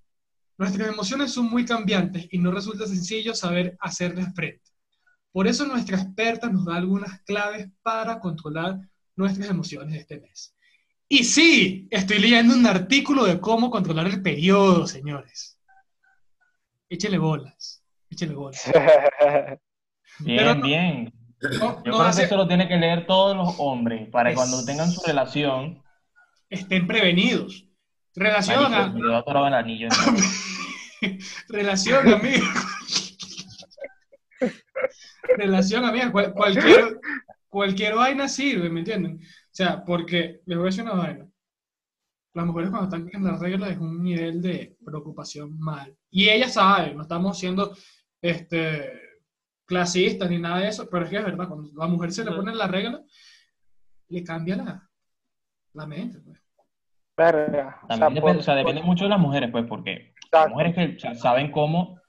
[0.57, 4.71] Nuestras emociones son muy cambiantes y no resulta sencillo saber hacerles frente.
[5.31, 8.79] Por eso nuestra experta nos da algunas claves para controlar
[9.17, 10.55] nuestras emociones este mes.
[11.09, 15.59] Y sí, estoy leyendo un artículo de cómo controlar el periodo, señores.
[16.87, 18.63] Échele bolas, échele bolas.
[20.19, 21.13] Bien, Pero no- bien.
[21.41, 24.35] No, Yo no creo que eso lo tienen que leer todos los hombres para que
[24.35, 25.83] cuando tengan su relación,
[26.49, 27.67] estén prevenidos.
[28.15, 28.87] Relación marico, a...
[28.89, 29.89] me quedó atorado el anillo.
[31.49, 32.45] relación amiga.
[35.37, 36.99] relación amiga, cual- cualquier,
[37.49, 39.19] cualquier vaina sirve, ¿me entienden?
[39.21, 41.27] O sea, porque les voy a decir una vaina.
[42.33, 45.95] Las mujeres cuando están en la regla es un nivel de preocupación mal.
[46.09, 47.75] Y ellas saben, no estamos siendo
[48.29, 48.99] este,
[49.65, 52.31] clasistas ni nada de eso, pero es que es verdad, cuando la mujer se le
[52.31, 53.01] pone la regla,
[54.09, 54.89] le cambia la,
[55.73, 56.19] la mente.
[56.19, 56.41] pues.
[57.17, 57.79] Verga.
[57.83, 60.13] O sea, También depende, por- o sea, depende mucho de las mujeres, pues, porque hay
[60.25, 60.49] Exacto.
[60.49, 61.99] mujeres que o sea, saben cómo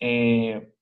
[0.00, 0.72] eh,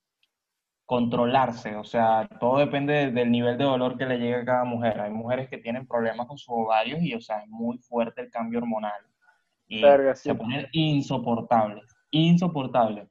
[0.86, 4.64] controlarse, o sea, todo depende de- del nivel de dolor que le llegue a cada
[4.64, 5.00] mujer.
[5.00, 8.30] Hay mujeres que tienen problemas con sus ovarios y, o sea, es muy fuerte el
[8.30, 9.00] cambio hormonal.
[9.68, 10.28] Y Verga, sí.
[10.28, 13.08] se ponen insoportables, insoportables.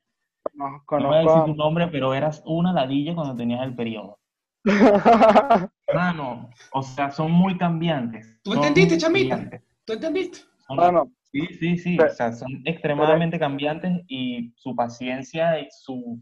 [0.53, 3.75] No, No voy a decir conozco tu nombre, pero eras una ladilla cuando tenías el
[3.75, 4.19] periodo.
[5.93, 8.39] Mano, o sea, son muy cambiantes.
[8.43, 9.35] ¿Tú entendiste, chamita?
[9.35, 9.61] cambiantes.
[9.85, 10.39] ¿Tú entendiste?
[10.67, 16.21] Son- Sí, sí, sí, Pero- o sea, son extremadamente cambiantes y su paciencia y su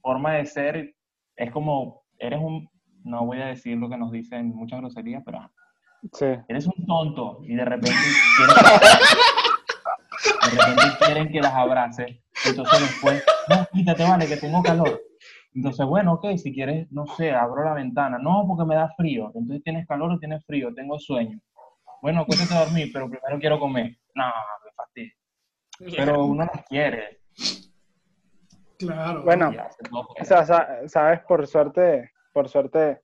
[0.00, 0.94] forma de ser
[1.36, 2.68] es como, eres un,
[3.04, 5.48] no voy a decir lo que nos dicen muchas groserías, pero
[6.12, 6.26] sí.
[6.48, 7.92] eres un tonto y de repente
[10.56, 15.02] de repente quieren que las abraces, entonces después, no, quítate, vale, que tengo calor.
[15.54, 18.18] Entonces, bueno, ok, si quieres, no sé, abro la ventana.
[18.18, 19.26] No, porque me da frío.
[19.34, 20.72] Entonces, ¿tienes calor o tienes frío?
[20.74, 21.38] Tengo sueño.
[22.00, 23.96] Bueno, acuéstate a dormir, pero primero quiero comer.
[24.14, 25.12] No, me fastidio.
[25.96, 27.20] Pero uno las quiere.
[28.78, 29.22] Claro.
[29.22, 29.52] Bueno,
[29.92, 30.44] O sea,
[30.88, 33.02] sabes, por suerte, por suerte,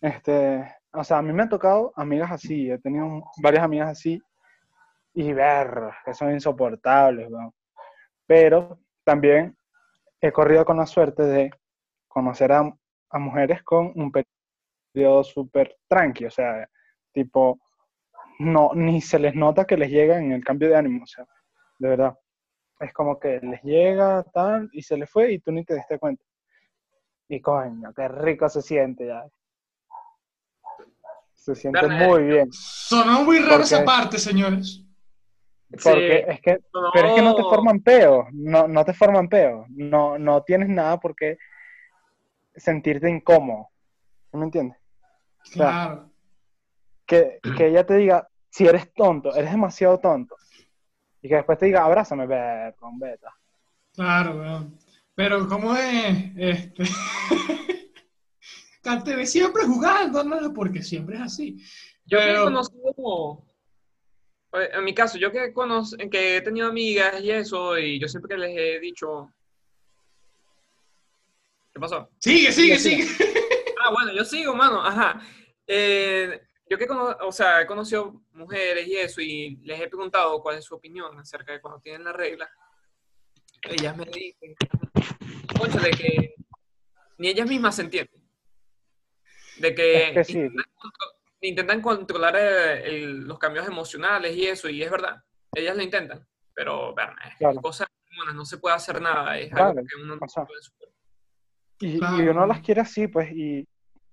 [0.00, 4.20] este, o sea, a mí me ha tocado amigas así, he tenido varias amigas así,
[5.20, 5.68] y ver,
[6.04, 7.52] que son insoportables, weón.
[8.24, 9.56] Pero también
[10.20, 11.50] he corrido con la suerte de
[12.06, 12.72] conocer a,
[13.10, 14.12] a mujeres con un
[14.92, 16.68] periodo súper tranqui, o sea,
[17.12, 17.58] tipo,
[18.38, 21.26] no, ni se les nota que les llega en el cambio de ánimo, o sea,
[21.80, 22.16] de verdad.
[22.78, 25.98] Es como que les llega tal y se les fue y tú ni te diste
[25.98, 26.22] cuenta.
[27.28, 29.26] Y coño, qué rico se siente ya.
[31.34, 32.52] Se siente Verne, muy bien.
[32.52, 34.84] Sonó muy raro Porque- esa parte, señores.
[35.70, 36.90] Porque es que, No.
[36.94, 39.66] pero es que no te forman peos, no, no te forman peos.
[39.68, 41.38] No, no tienes nada por qué
[42.56, 43.68] sentirte incómodo.
[44.30, 44.78] ¿Sí ¿Me entiendes?
[45.42, 46.10] sea, Claro.
[47.06, 50.36] Que, que ella te diga, si eres tonto, eres demasiado tonto.
[51.22, 52.26] Y que después te diga, abrázame,
[52.78, 53.32] con beta.
[53.94, 54.78] Claro, weón.
[55.14, 56.32] Pero ¿cómo es?
[56.36, 56.84] Este...
[59.26, 60.52] Siempre jugando, ¿no?
[60.54, 61.58] Porque siempre es así.
[62.06, 63.46] Yo Pero- conocido como...
[64.52, 65.52] En mi caso, yo que,
[66.10, 69.30] que he tenido amigas y eso, y yo siempre que les he dicho...
[71.72, 72.08] ¿Qué pasó?
[72.18, 73.24] Sigue, sigue, Sigue, sigue.
[73.80, 75.20] Ah, bueno, yo sigo, mano, ajá.
[75.66, 80.42] Eh, yo que cono- o sea, he conocido mujeres y eso, y les he preguntado
[80.42, 82.50] cuál es su opinión acerca de cuando tienen la regla.
[83.62, 84.56] Ellas me dicen,
[85.56, 86.34] concho, de que
[87.18, 88.20] ni ellas mismas se entienden.
[89.58, 90.38] De que, Es que sí.
[90.40, 90.64] intentan,
[91.40, 95.22] intentan controlar eh, el- los cambios emocionales y eso, y es verdad,
[95.54, 97.60] ellas lo intentan, pero, es Claro.
[97.60, 100.44] cosas humanas, no se puede hacer nada, es Claro, algo que uno no o sea,
[100.44, 100.94] puede superar.
[101.80, 102.30] Y, y Claro.
[102.32, 103.66] uno las quiere así, pues, y,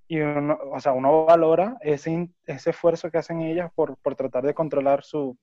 [0.07, 4.15] y uno, o sea, uno valora ese, in- ese esfuerzo que hacen ellas por, por
[4.15, 5.35] tratar de controlar su,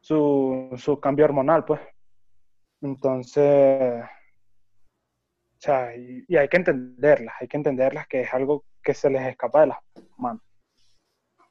[0.00, 1.80] su, su cambio hormonal, pues.
[2.82, 8.94] Entonces, o sea, y, y hay que entenderlas, hay que entenderlas que es algo que
[8.94, 9.78] se les escapa de las
[10.18, 10.42] manos.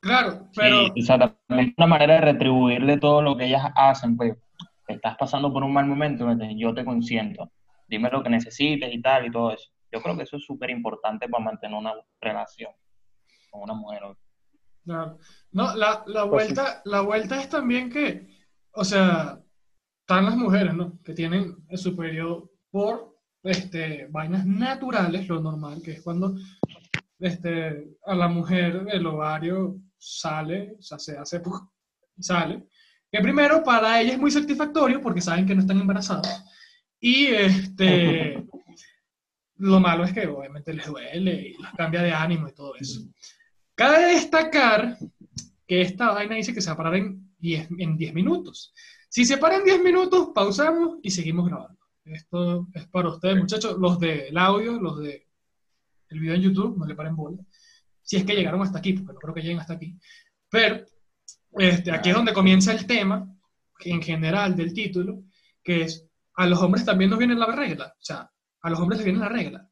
[0.02, 3.72] Claro, pero Sí, o sea, también es una manera de retribuirle todo lo que ellas
[3.76, 4.36] hacen, pues,
[4.88, 7.52] estás pasando por un mal momento, yo te consiento,
[7.88, 9.70] dime lo que necesites y tal y todo eso.
[9.92, 12.72] Yo creo que eso es súper importante para mantener una relación
[13.50, 14.02] con una mujer.
[14.84, 15.18] Claro.
[15.52, 16.54] No, la, la Pues sí.
[16.54, 18.28] vuelta, la vuelta es también que,
[18.74, 19.40] o sea,
[20.02, 21.00] están las mujeres, ¿no?
[21.04, 26.36] Que tienen el superior por este, vainas naturales, lo normal, que es cuando
[27.24, 31.42] este, a la mujer el ovario sale, o sea, se hace,
[32.20, 32.68] sale.
[33.10, 36.44] Que primero para ella es muy satisfactorio porque saben que no están embarazadas.
[37.00, 38.46] Y este,
[39.56, 43.02] lo malo es que obviamente les duele y les cambia de ánimo y todo eso.
[43.74, 44.98] Cabe destacar
[45.66, 48.74] que esta vaina dice que se va a parar en 10, en 10 minutos.
[49.08, 51.80] Si se para en 10 minutos, pausamos y seguimos grabando.
[52.04, 55.26] Esto es para ustedes, muchachos, los del audio, los de
[56.14, 57.38] el video en YouTube, no le paren bola.
[58.02, 59.96] Si es que llegaron hasta aquí, porque no creo que lleguen hasta aquí.
[60.50, 60.86] Pero
[61.58, 63.28] este, aquí es donde comienza el tema,
[63.80, 65.24] en general, del título,
[65.64, 67.88] que es, a los hombres también nos viene la regla.
[68.00, 68.30] O sea,
[68.62, 69.70] a los hombres les viene la regla.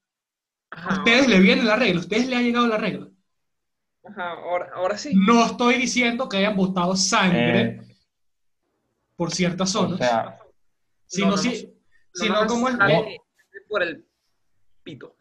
[0.71, 3.07] A Ajá, ustedes les viene la regla, a ustedes les ha llegado la regla.
[4.03, 5.11] ajá, ahora, ahora sí.
[5.13, 7.81] No estoy diciendo que hayan botado sangre Eh,
[9.15, 10.37] por ciertas o zonas, sea,
[11.07, 11.67] sino no, no, si-
[12.13, 12.75] Sino como es-
[13.69, 14.05] por el
[14.83, 15.15] pito.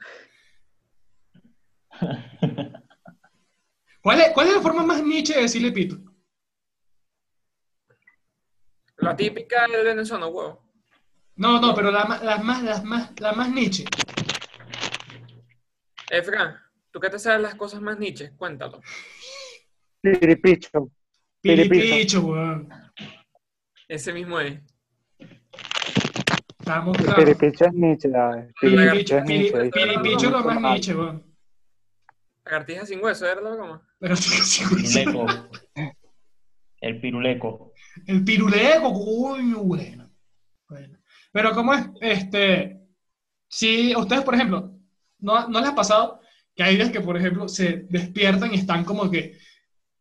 [4.03, 5.99] ¿Cuál es, ¿Cuál es la forma más niche de decirle pito?
[8.97, 10.63] La típica del venezolano, huevo.
[11.37, 13.85] No, no, pero la, las más, las más, la más niche.
[16.11, 16.57] Eh, Fran,
[16.91, 18.33] ¿tú qué te sabes las cosas más niches?
[18.37, 18.81] Cuéntalo.
[20.03, 20.91] Piripicho.
[21.41, 22.21] Piripicho.
[22.23, 22.69] Weón.
[23.89, 24.61] Ese mismo es.
[26.59, 27.25] Estamos claros.
[27.25, 28.53] Piripicho es Nietzsche, ¿sabes?
[28.61, 29.59] Piripicho, Piripicho es Nietzsche.
[29.59, 31.30] piri- piripicho es lo más niche, weón.
[32.51, 34.65] Lagartija sin hueso, ¿era la sí.
[34.65, 35.27] Piruleco.
[36.81, 37.73] El piruleco.
[38.07, 40.11] El piruleco, coño, bueno.
[40.69, 40.99] Bueno.
[41.31, 42.81] Pero como es, este,
[43.47, 44.73] si ustedes, por ejemplo,
[45.19, 46.21] ¿no, ¿no les ha pasado
[46.57, 49.39] que hay días que, por ejemplo, se despiertan y están como que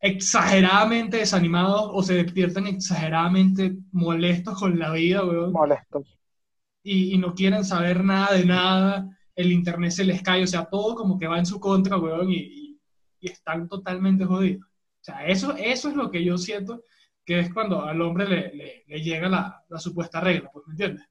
[0.00, 6.18] exageradamente desanimados o se despiertan exageradamente molestos con la vida, weón, Molestos.
[6.82, 10.64] y, y no quieren saber nada de nada, el internet se les cae, o sea,
[10.66, 12.80] todo como que va en su contra, weón, y, y-
[13.20, 14.64] y están totalmente jodidos.
[14.66, 16.84] O sea, eso, eso es lo que yo siento
[17.24, 20.72] que es cuando al hombre le, le- le llega la, la supuesta regla, pues, ¿me
[20.72, 21.06] entiendes?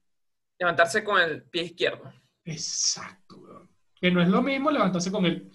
[0.58, 2.12] Levantarse con el pie izquierdo.
[2.44, 3.68] Exacto, weón.
[3.94, 5.50] Que no es lo mismo levantarse con el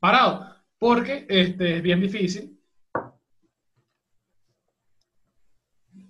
[0.00, 0.46] parado,
[0.78, 2.58] porque este, es bien difícil.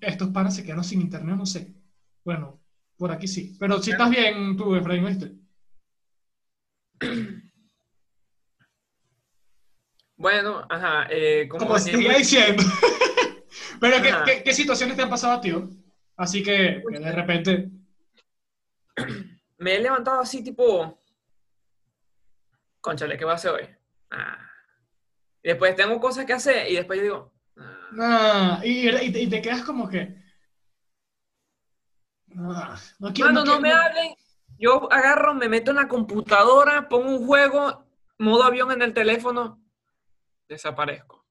[0.00, 1.74] Estos panas se quedaron sin internet, no sé.
[2.24, 2.60] Bueno,
[2.96, 3.56] por aquí sí.
[3.58, 5.32] Pero si estás bien tú, Efraín, ¿viste?
[10.16, 12.60] Bueno, ajá, eh, como, Como sigue diciendo.
[13.80, 14.24] Pero ¿qué, Ajá.
[14.24, 15.52] qué, qué situaciones te han pasado a ti?
[15.52, 15.68] oh?
[16.16, 17.68] Así que, que de repente,
[19.58, 21.00] me he levantado así tipo,
[22.80, 23.68] conchale, ¿qué voy a hacer hoy?
[24.10, 24.38] Ah.
[25.44, 27.88] Y después tengo cosas que hacer y después yo digo, ah.
[27.92, 30.16] nah, y, y te, y te quedas como que...
[32.36, 34.14] ah, no quiero, no quiero- me hablen.
[34.58, 37.84] Yo agarro, me meto en la computadora, pongo un juego,
[38.18, 39.62] modo avión en el teléfono,
[40.48, 41.24] desaparezco.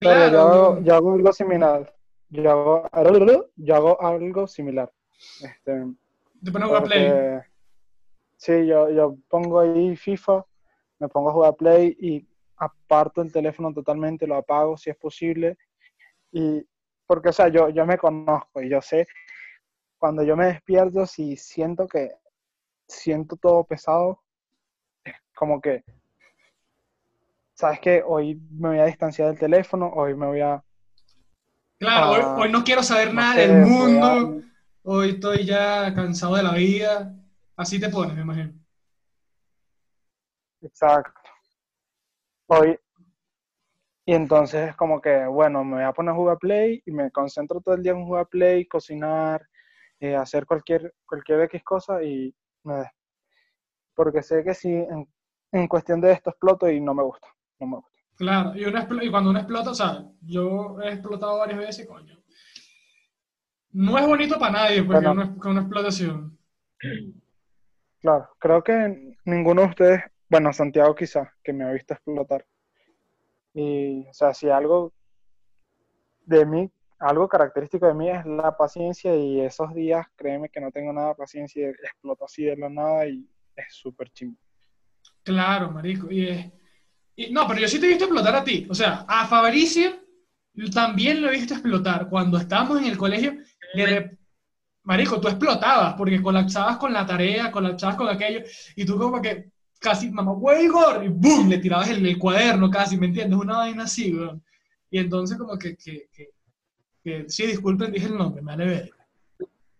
[0.00, 1.96] Yo, Claro, hago, yo hago algo similar.
[2.28, 2.88] Yo hago,
[3.56, 4.92] yo hago algo similar.
[5.40, 5.84] Este,
[6.44, 7.08] Te pones a jugar Play.
[7.08, 7.48] porque-
[8.36, 10.44] sí, yo, yo pongo ahí FIFA,
[10.98, 15.56] me pongo a jugar Play y aparto el teléfono totalmente, lo apago si es posible.
[16.30, 16.62] Y
[17.06, 19.06] porque, o sea, yo, yo me conozco y yo sé,
[19.96, 22.10] cuando yo me despierto, si siento que
[22.88, 24.22] siento todo pesado,
[25.04, 25.84] es como que,
[27.54, 28.02] ¿sabes qué?
[28.06, 30.62] Hoy me voy a distanciar del teléfono, hoy me voy a...
[31.78, 34.42] Claro, hoy, ah, hoy no quiero saber no nada sé, del a- mundo.
[34.84, 37.14] Hoy estoy ya cansado de la vida.
[37.56, 38.52] Así te pones, me imagino.
[40.62, 41.20] Exacto.
[42.46, 42.78] Hoy.
[44.06, 47.10] Y entonces es como que, bueno, me voy a poner a jugar Play y me
[47.10, 49.46] concentro todo el día en jugar Play, cocinar,
[49.98, 52.90] eh, hacer cualquier, cualquier X cosa y me
[53.94, 55.08] Porque sé que si en,
[55.52, 57.28] en cuestión de esto exploto y no me gusta,
[57.60, 57.90] no me gusta.
[58.16, 62.16] Claro, y, uno y cuando uno explota, o sea, yo he explotado varias veces, coño.
[63.72, 65.12] No es bonito para nadie, porque Bueno.
[65.12, 66.38] una, con una explotación.
[68.00, 72.46] Claro, creo que ninguno de ustedes, bueno, Santiago quizás, que me ha visto explotar.
[73.52, 74.92] Y, o sea, si algo
[76.26, 80.70] de mí, algo característico de mí es la paciencia y esos días, créeme que no
[80.70, 83.26] tengo nada de paciencia y exploto así de la nada y
[83.56, 84.38] es súper chimbo.
[85.22, 86.10] Claro, marico.
[86.10, 86.52] Y es,
[87.16, 88.66] y- no, pero yo sí te he visto explotar a ti.
[88.70, 89.90] O sea, a Fabricio
[90.72, 92.08] también lo he visto explotar.
[92.08, 93.38] Cuando estábamos en el colegio,
[93.74, 94.18] de rep-
[94.84, 98.40] marico, tú explotabas porque colapsabas con la tarea, colapsabas con aquello,
[98.76, 102.96] y tú como que casi, mamá, güey, y boom, le tirabas el, el cuaderno casi,
[102.96, 103.38] ¿me entiendes?
[103.38, 104.42] Una vaina así, weón.
[104.90, 106.30] Y entonces como que, que, que,
[107.04, 108.90] que- sí, disculpen, dije el nombre, me vale ver.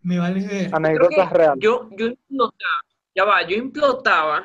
[0.03, 0.71] Me vale ver.
[0.75, 1.59] Anécdotas reales.
[1.65, 2.81] Yo, yo implotaba,
[3.15, 4.43] ya va, yo implotaba,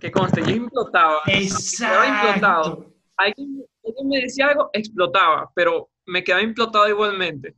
[0.00, 1.20] que conste, yo implotaba.
[1.26, 2.72] Quedaba implotado.
[2.72, 2.94] Exacto.
[3.16, 7.54] Alguien, alguien me decía algo, explotaba, pero me quedaba implotado igualmente.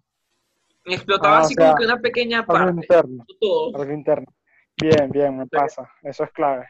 [0.87, 3.77] Me explotaba Ah, así sea, como que una pequeña Algo parte, interno, no todo.
[3.81, 4.27] algo interno.
[4.81, 5.89] Bien, bien, me pasa.
[6.03, 6.67] Eso es clave.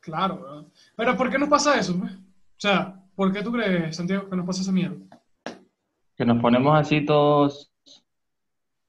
[0.00, 0.72] Claro, weón.
[0.96, 1.98] Pero ¿por qué nos pasa eso?
[1.98, 2.12] pues?
[2.12, 4.96] O sea, ¿por qué tú crees, Santiago, que nos pasa esa mierda?
[6.16, 7.72] Que nos ponemos así todos.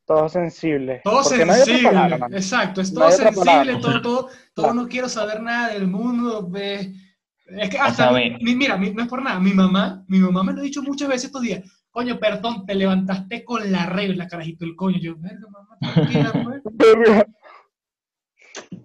[0.06, 1.02] Todo sensible.
[1.04, 2.38] Todo Porque no hay otra sensible, palabra, mano.
[2.38, 6.50] exacto, es todo sensible, todo, todo, no quiero saber nada del mundo.
[6.56, 10.20] Es que O hasta, sea, mi- mira, mi- no es por nada, mi mamá, mi
[10.20, 11.62] mamá me lo ha dicho muchas veces estos días,
[11.92, 16.62] coño, perdón, te levantaste con la regla, carajito, el coño, yo, verga, mamá, tranquila, pues.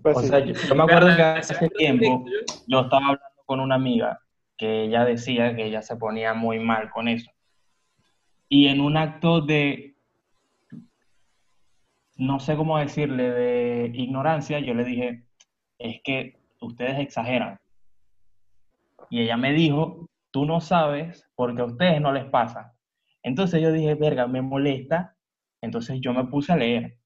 [0.03, 0.29] Pues O sí.
[0.29, 2.25] sea, yo, yo me acuerdo que hace tiempo
[2.67, 4.21] yo estaba hablando con una amiga
[4.57, 7.31] que ella decía que ella se ponía muy mal con eso.
[8.55, 9.97] Y en un acto de
[12.17, 15.25] no sé cómo decirle, de ignorancia, yo le dije,
[15.79, 17.59] es que ustedes exageran.
[19.09, 22.77] Y ella me dijo, tú no sabes porque a ustedes no les pasa.
[23.23, 25.17] Entonces yo dije, verga, me molesta.
[25.63, 26.99] Entonces yo me puse a leer.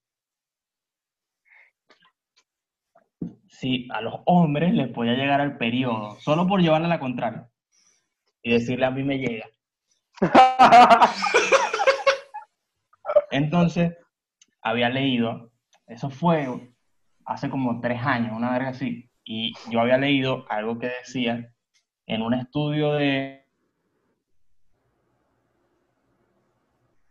[3.47, 7.49] Si a los hombres les podía llegar al periodo, solo por llevarle la contraria.
[8.42, 9.47] Y decirle a mí me llega.
[13.30, 13.94] Entonces,
[14.62, 15.50] había leído,
[15.86, 16.72] eso fue
[17.24, 21.52] hace como tres años, una verga así, y yo había leído algo que decía
[22.06, 23.44] en un estudio de...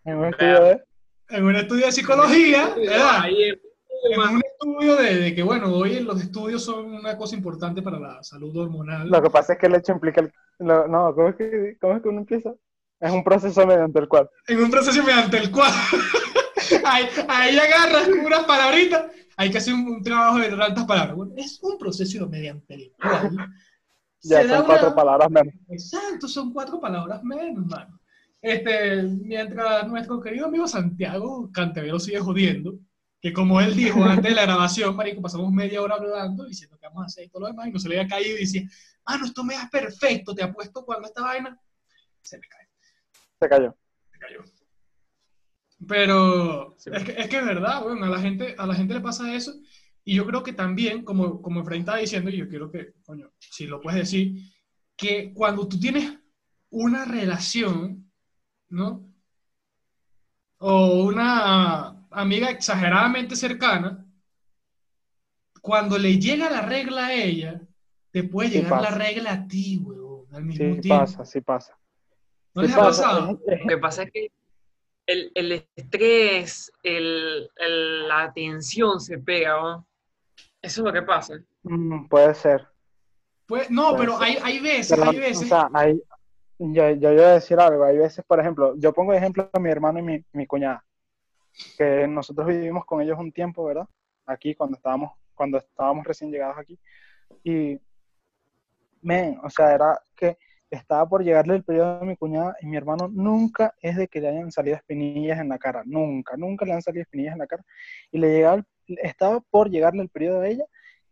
[0.05, 0.83] En un estudio de...
[1.29, 6.63] En un estudio de psicología, En un estudio de, de que, bueno, hoy los estudios
[6.63, 9.09] son una cosa importante para la salud hormonal.
[9.09, 10.31] Lo que pasa es que el hecho implica el...
[10.59, 12.53] lo- no, ¿cómo es, que, ¿cómo es que uno empieza?
[12.99, 14.29] Es un proceso mediante el cual.
[14.47, 15.71] en un proceso mediante el cual
[16.85, 19.05] ahí, ahí agarras unas palabritas,
[19.37, 21.15] hay que hacer un, un trabajo de tantas palabras.
[21.15, 23.35] Bueno, es un proceso mediante el cual
[24.25, 25.53] Ya son cuatro palabras menos.
[25.69, 27.99] Exacto, son cuatro palabras menos, mano.
[28.41, 32.79] Este, mientras nuestro querido amigo Santiago Cantevero sigue jodiendo,
[33.21, 36.87] que como él dijo antes de la grabación, marico, pasamos media hora hablando, diciendo que
[36.87, 38.63] vamos a hacer y todo lo demás, y no se le había caído y decía,
[39.05, 41.59] mano, esto me da perfecto, te apuesto cuando esta vaina
[42.21, 42.64] se me cae.
[43.39, 43.75] Se cayó.
[44.11, 44.43] Se cayó.
[45.87, 46.89] Pero Sí.
[46.93, 49.33] es, que, es que es verdad, bueno, a la gente, a la gente le pasa
[49.35, 49.53] eso.
[50.03, 53.31] Y yo creo que también, como, como Efraín estaba diciendo, y yo quiero que, coño,
[53.39, 54.39] si lo puedes decir,
[54.95, 56.17] que cuando tú tienes
[56.69, 58.09] una relación,
[58.69, 59.11] ¿no?
[60.59, 64.05] O una amiga exageradamente cercana,
[65.61, 67.61] cuando le llega la regla a ella,
[68.11, 70.99] te puede Sí llegar la regla a ti, weón, al mismo Sí tiempo.
[71.01, 71.77] pasa, sí pasa.
[72.55, 73.03] ¿No les ha pasa.
[73.03, 73.39] pasado?
[73.45, 74.31] Lo que pasa es que
[75.07, 79.87] el, el estrés, el, el- la tensión se pega, ¿no?
[80.61, 81.35] Eso es lo que pasa.
[81.63, 82.67] Mm, Puede ser.
[83.45, 84.27] Pues, no, Puede pero ser.
[84.27, 85.43] hay, hay veces, Pero, hay veces.
[85.43, 86.01] O sea, hay,
[86.57, 87.83] yo, yo iba a decir algo.
[87.83, 90.83] Hay veces, por ejemplo, yo pongo de ejemplo a mi hermano y mi, mi cuñada,
[91.77, 93.87] que nosotros vivimos con ellos un tiempo, ¿verdad?
[94.25, 96.79] Aquí, cuando estábamos, cuando estábamos recién llegados aquí.
[97.43, 97.79] Y,
[99.01, 100.37] men, o sea, era que
[100.75, 104.21] estaba por llegarle el periodo a mi cuñada y mi hermano nunca es de que
[104.21, 105.83] le hayan salido espinillas en la cara.
[105.85, 107.63] Nunca, nunca le han salido espinillas en la cara.
[108.11, 110.65] Y le llegaba, estaba por llegarle el periodo a ella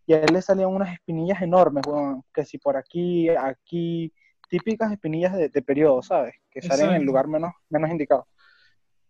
[0.06, 4.14] y a él le salían unas espinillas enormes, weón, que si por aquí, aquí,
[4.50, 6.36] típicas espinillas de, de periodo, ¿sabes?
[6.52, 7.06] Que salen en el Exacto.
[7.06, 8.28] lugar menos, menos indicado.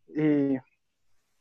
[0.07, 0.57] Y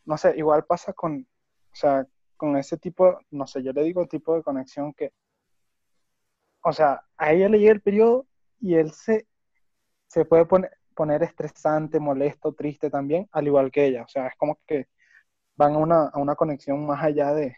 [0.04, 2.06] no sé, igual pasa con, o sea,
[2.36, 5.12] con ese tipo, no sé, yo le digo tipo de conexión que,
[6.64, 8.26] o sea, a ella le llega el periodo
[8.62, 9.26] y él se,
[10.06, 14.02] se puede poner, poner estresante, molesto, triste también, al igual que ella.
[14.02, 14.86] O sea, es como que
[15.56, 17.54] van a una, a una conexión más allá de,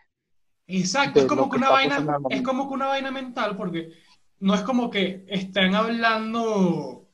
[0.67, 3.93] Exacto, de es como que una vaina, es como que una vaina mental, porque
[4.41, 7.11] no es como que están hablando,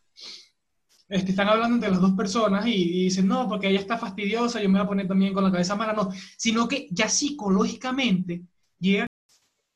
[1.09, 4.61] este, están hablando entre las dos personas y, y dicen, no, porque ella está fastidiosa,
[4.61, 8.43] yo me voy a poner también con la cabeza mala, no, sino que ya psicológicamente
[8.79, 9.07] llega.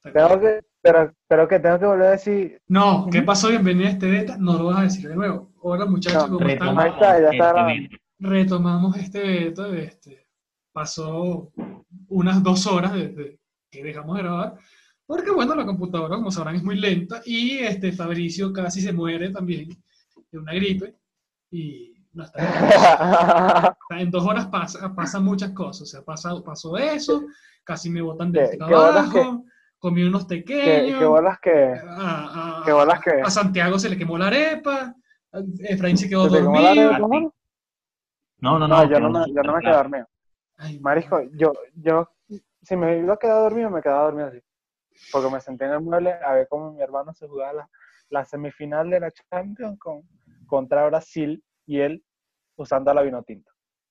[0.02, 3.48] Que, pero, pero que tengo que volver a decir, No, ¿qué pasó?
[3.48, 5.50] Bienvenida a este beta, no lo vas a decir de nuevo.
[5.62, 6.78] Hola muchachos, No, ¿cómo están?
[6.78, 10.28] Ahí está, ya está este retomamos este veto, este,
[10.72, 11.50] pasó
[12.08, 14.58] unas dos horas desde que dejamos de grabar,
[15.06, 19.30] porque bueno, la computadora, como sabrán, es muy lenta, y este Fabricio casi se muere
[19.30, 19.68] también
[20.30, 20.94] de una gripe,
[21.50, 23.72] y no está bien.
[24.02, 27.24] En dos horas pasa, pasan muchas cosas, o sea, pasa, pasó eso,
[27.62, 29.44] casi me botan del trabajo,
[29.84, 33.90] comí unos que, pequeños, que bolas que, a, a- que bolas que, a Santiago se
[33.90, 34.94] le quemó la arepa,
[35.30, 36.90] a Efraín se quedó ¿Se te quemó la dormido.
[36.90, 37.08] arepa?
[38.40, 38.68] No, no, no.
[38.68, 40.08] No, yo no me, yo no me quedé dormido.
[40.56, 42.08] Ay, Marisco, yo, yo,
[42.62, 44.40] si me iba a quedar dormido, me quedaba dormido así.
[45.12, 47.70] Porque me senté en el mueble a ver cómo mi hermano se jugaba la,
[48.08, 50.02] la semifinal de la Champions con,
[50.46, 52.02] contra Brasil y él
[52.56, 53.50] usando la vino tinto.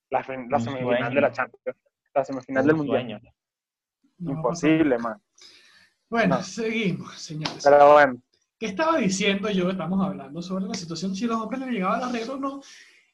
[0.09, 1.15] La, fin- la Un semifinal sueño.
[1.15, 1.77] de la Champions.
[2.15, 3.07] La semifinal del Mundial.
[4.19, 4.33] no a.
[4.33, 5.21] Imposible, man.
[6.13, 6.43] Bueno, No.
[6.43, 7.63] seguimos, señores.
[7.63, 8.21] Pero bueno,
[8.59, 9.71] ¿Qué estaba diciendo yo?
[9.71, 12.61] Estamos hablando sobre la situación, si los hombres les llegaba la regla o no.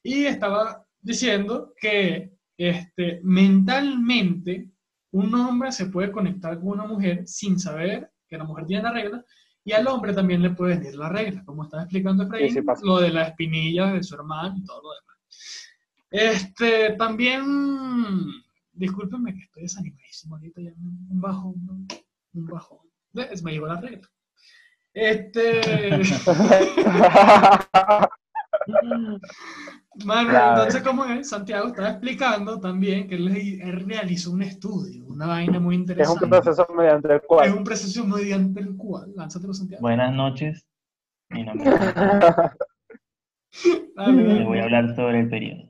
[0.04, 4.70] Y estaba diciendo que este, mentalmente
[5.12, 8.92] un hombre se puede conectar con una mujer sin saber que la mujer tiene la
[8.92, 9.26] regla.
[9.64, 13.00] Y al hombre también le puede venir la regla, como estaba explicando Efraín, Sí, lo
[13.00, 15.70] de la espinilla de su hermano y todo lo demás.
[16.12, 17.46] Este, también,
[18.74, 21.88] discúlpenme que estoy desanimadísimo ahorita, ya un bajón,
[22.34, 22.89] un bajón.
[23.28, 23.44] ¿Ves?
[23.44, 24.08] Me llegó la regla.
[24.94, 25.62] Este.
[30.06, 31.30] Mano, entonces, ¿cómo es?
[31.30, 33.28] Santiago estaba explicando también que él,
[33.62, 36.28] él realizó un estudio, una vaina muy Es un interesante.
[36.28, 37.54] proceso mediante el Es cual.
[37.54, 39.82] un proceso mediante el cual, lánzatelo, Santiago.
[39.82, 40.66] Buenas noches.
[41.30, 41.76] Mi nombre es...
[44.08, 45.70] Le voy a hablar sobre el periodo.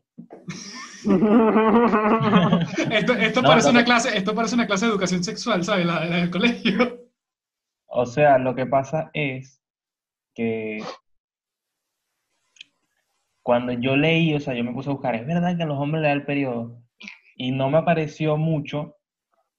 [2.91, 5.85] Esto, esto No, parece no, una clase, esto parece una clase de educación sexual, ¿sabes?
[5.85, 6.98] La, la del colegio.
[7.91, 9.63] O sea, lo que pasa es
[10.35, 10.83] que
[13.41, 15.79] cuando yo leí, o sea, yo me puse a buscar, es verdad que a los
[15.79, 16.83] hombres le da el periodo,
[17.35, 18.97] y no me apareció mucho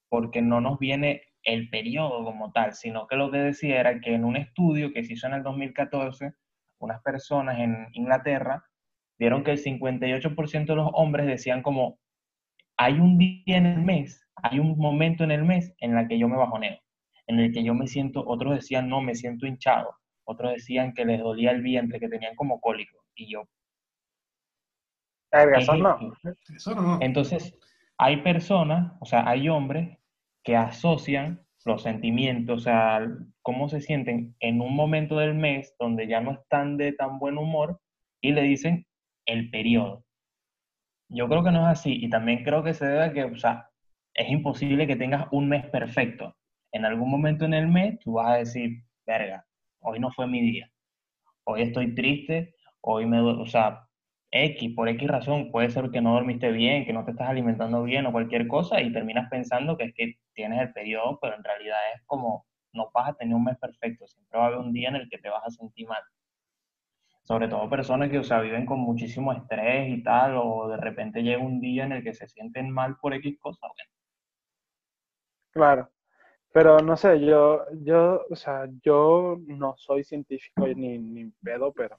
[0.08, 4.14] porque no nos viene el periodo como tal, sino que lo que decía era que
[4.14, 6.32] en un estudio que se hizo en el 2014,
[6.78, 8.64] unas personas en Inglaterra
[9.18, 11.98] vieron que el 58% de los hombres decían como,
[12.76, 16.18] hay un día en el mes, hay un momento en el mes en la que
[16.18, 16.78] yo me bajoneo
[17.30, 21.04] en el que yo me siento, otros decían, no, me siento hinchado, otros decían que
[21.04, 23.44] les dolía el vientre, que tenían como cólico, y yo.
[27.00, 27.56] Entonces,
[27.98, 29.96] hay personas, o sea, hay hombres
[30.42, 33.06] que asocian los sentimientos, o sea,
[33.42, 37.38] cómo se sienten en un momento del mes donde ya no están de tan buen
[37.38, 37.80] humor
[38.20, 38.86] y le dicen
[39.26, 40.04] el periodo.
[41.08, 43.36] Yo creo que no es así y también creo que se debe a que, o
[43.36, 43.68] sea,
[44.14, 46.34] es imposible que tengas un mes perfecto.
[46.72, 49.46] En algún momento en el mes tú vas a decir, verga,
[49.80, 50.70] hoy no fue mi día.
[51.44, 53.88] Hoy estoy triste, hoy me, o sea,
[54.32, 57.82] X, por X razón, puede ser que no dormiste bien, que no te estás alimentando
[57.82, 61.44] bien o cualquier cosa y terminas pensando que es que tienes el periodo, pero en
[61.44, 64.72] realidad es como, no vas a tener un mes perfecto, siempre va a haber un
[64.72, 66.02] día en el que te vas a sentir mal.
[67.22, 71.22] Sobre todo personas que, o sea, viven con muchísimo estrés y tal, o de repente
[71.22, 73.90] llega un día en el que se sienten mal por X cosa, bueno,
[75.52, 75.90] Claro.
[76.52, 81.98] Pero no sé, yo, yo, o sea, yo no soy científico ni, ni pedo, pero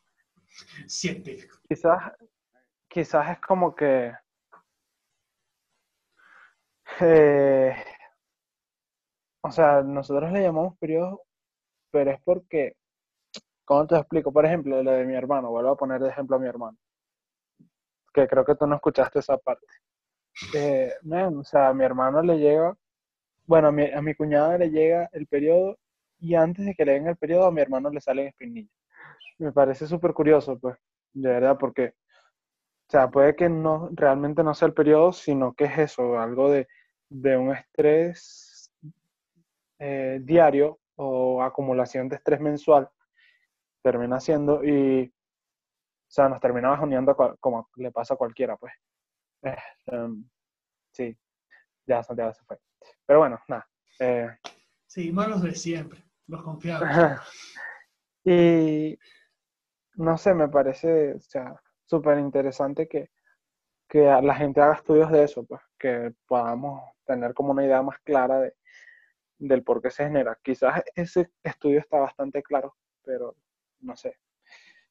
[0.88, 1.58] Científico.
[1.68, 2.14] quizás,
[2.90, 4.14] quizás es como que
[7.00, 7.74] eh,
[9.42, 11.22] o sea, nosotros le llamamos periodo,
[11.92, 12.76] pero es porque,
[13.66, 14.32] ¿cómo te explico?
[14.34, 16.78] Por ejemplo, lo de mi hermano, vuelvo a poner de ejemplo a mi hermano,
[18.14, 19.66] que creo que tú no escuchaste esa parte.
[20.56, 22.76] Eh, man, o sea, a mi hermano le llega,
[23.46, 25.78] bueno, a mi, a mi cuñada le llega el periodo
[26.20, 28.72] y antes de que le den el periodo a mi hermano le salen espinillas.
[29.40, 30.78] Me parece súper curioso, pues,
[31.14, 31.96] de verdad, porque,
[32.88, 36.52] o sea, puede que no, realmente no sea el periodo, sino que es eso, algo
[36.52, 36.68] de,
[37.10, 38.72] de un estrés
[39.80, 42.90] eh, diario o acumulación de estrés mensual,
[43.84, 48.74] termina siendo y, o sea, nos termina bajoneando como le pasa a cualquiera, pues.
[49.44, 49.56] Eh,
[49.88, 50.30] em,
[50.92, 51.18] sí,
[51.88, 52.60] ya Santiago se fue.
[53.06, 53.68] Pero bueno, nada.
[54.00, 54.30] eh,
[54.88, 56.90] Seguimos los de siempre, los confiables.
[58.24, 58.98] y
[59.96, 63.12] no sé, me parece, o sea, súper interesante que,
[63.88, 68.00] que la gente haga estudios de eso, pues, que podamos tener como una idea más
[68.00, 68.54] clara de,
[69.38, 70.38] del por qué se genera.
[70.42, 73.36] Quizás ese estudio está bastante claro, pero
[73.82, 74.18] no sé.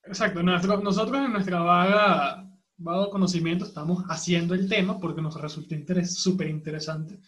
[0.04, 2.46] Exacto, nosotros en nuestra vaga,
[2.76, 5.36] vago conocimiento estamos haciendo el tema porque nos
[5.70, 7.20] interes- súper interesante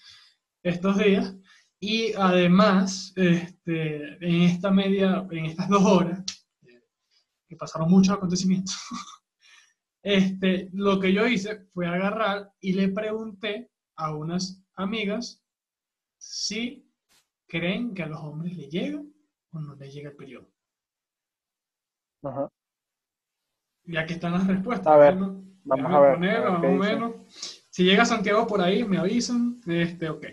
[0.63, 1.37] estos días.
[1.81, 6.25] Y además, este, en esta media, en estas dos horas,
[7.49, 8.77] que pasaron muchos acontecimientos,
[10.03, 15.43] este, lo que yo hice fue agarrar y le pregunté a unas amigas
[16.19, 16.89] si
[17.49, 19.03] creen que a los hombres les llega
[19.51, 20.49] o no les llega el periodo.
[22.23, 22.49] Ajá.
[23.85, 24.87] Y aquí están las respuestas.
[24.87, 27.13] A ver, Bueno, vamos a ver, ponerlo, a ver más o menos.
[27.71, 29.61] Si llega Santiago por ahí, me avisan.
[29.67, 30.27] Este, ok.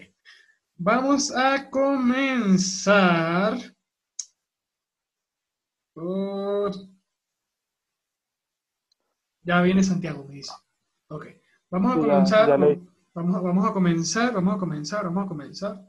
[0.90, 3.58] Vamos a comenzar
[5.94, 6.72] por...
[9.44, 10.54] Ya viene Santiago, me dice.
[11.10, 11.26] Ok.
[11.70, 12.48] Vamos a Sí, ya- comenzar.
[12.48, 12.88] ya por- leí.
[13.14, 15.86] vamos, a- vamos a comenzar, vamos a comenzar, vamos a comenzar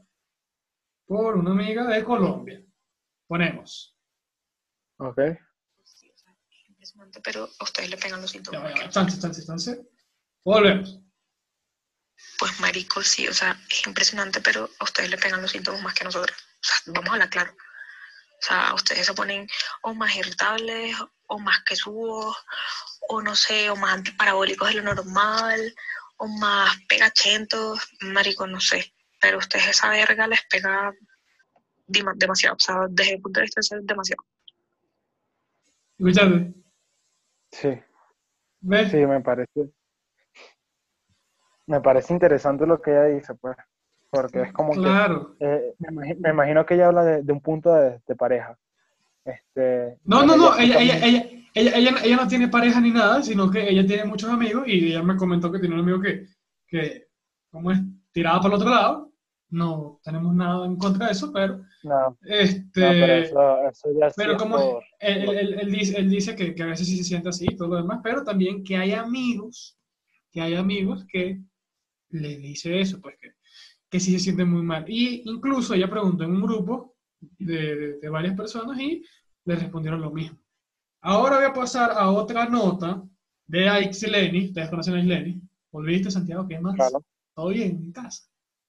[1.07, 2.61] por una amiga de Colombia.
[3.27, 3.97] Ponemos.
[4.97, 5.19] Ok.
[7.23, 8.75] Pero a ustedes le pegan los Ya, síntomas.
[8.75, 8.89] ya.
[8.89, 9.87] Chance, chance, chance.
[10.43, 10.99] Volvemos.
[12.39, 15.93] Pues marico, sí, o sea, es impresionante, pero a ustedes le pegan los síntomas más
[15.93, 16.35] que a nosotros.
[16.37, 17.51] O sea, vamos a hablar claro.
[17.53, 19.47] O sea, ustedes se ponen
[19.83, 20.95] o más irritables,
[21.27, 22.35] o más quesudos,
[23.07, 25.75] o no sé, o más antiparabólicos de lo normal,
[26.17, 28.91] o más pegachentos, marico, no sé.
[29.19, 30.91] Pero a ustedes esa verga les pega
[31.87, 32.55] dema- demasiado.
[32.55, 34.25] O sea, desde el punto de vista es demasiado.
[35.99, 36.53] Escuchate.
[37.51, 37.79] Sí.
[38.61, 38.89] ¿Ves?
[38.91, 39.69] Sí, me parece.
[41.71, 43.55] Me parece interesante lo que ella dice, pues.
[44.09, 44.81] Porque es como que.
[44.81, 45.35] Claro.
[45.39, 48.57] eh, me, imagi- me imagino que ella habla de, de un punto de, de pareja.
[49.23, 51.05] Este, No, no, no, ella, ella,
[51.53, 55.01] ella, ella, no tiene pareja ni nada, sino que ella tiene muchos amigos y ella
[55.03, 56.25] me comentó que tiene un amigo que,
[56.67, 57.07] que
[57.51, 57.79] ¿cómo es?
[58.11, 59.11] Tiraba para el otro lado.
[59.49, 64.09] No tenemos nada en contra de eso, pero No, este, no, pero eso, eso ya
[64.15, 66.97] pero como por- él, él- él- él dice, él dice que, que a veces sí
[66.97, 69.77] se siente así y todo lo demás, pero también que hay amigos,
[70.31, 71.39] que hay amigos que
[72.11, 73.33] le dice eso, pues que,
[73.89, 74.85] que sí se sienten muy mal.
[74.87, 79.03] Y incluso ella preguntó en un grupo de, de- de varias personas y
[79.45, 80.37] le respondieron lo mismo.
[81.01, 83.03] Ahora voy a pasar a otra nota
[83.47, 84.45] de Aixeleni.
[84.47, 85.41] Ustedes conocen a Aixeleni.
[85.71, 86.47] ¿Volviste, Santiago?
[86.47, 86.75] ¿Qué más?
[86.75, 87.03] Claro.
[87.35, 88.23] ¿Todo bien en casa?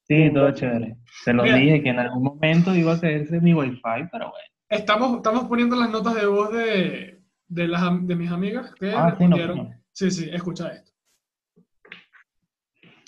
[0.07, 0.97] Sí, todo chévere.
[1.23, 1.55] Se lo Mira.
[1.57, 3.79] dije que en algún momento iba a caerse mi wifi,
[4.11, 4.47] pero bueno.
[4.69, 9.15] Estamos, estamos poniendo las notas de voz de, de, las, de mis amigas que Ah,
[9.17, 9.57] sí, no, respondieron.
[9.57, 9.71] no.
[9.91, 10.91] Sí, sí, escucha esto.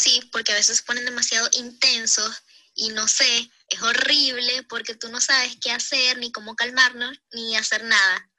[0.06, 2.44] Sí, porque a veces se ponen demasiado intensos
[2.76, 7.56] y no sé, es horrible porque tú no sabes qué hacer, ni cómo calmarnos, ni
[7.56, 8.30] hacer nada.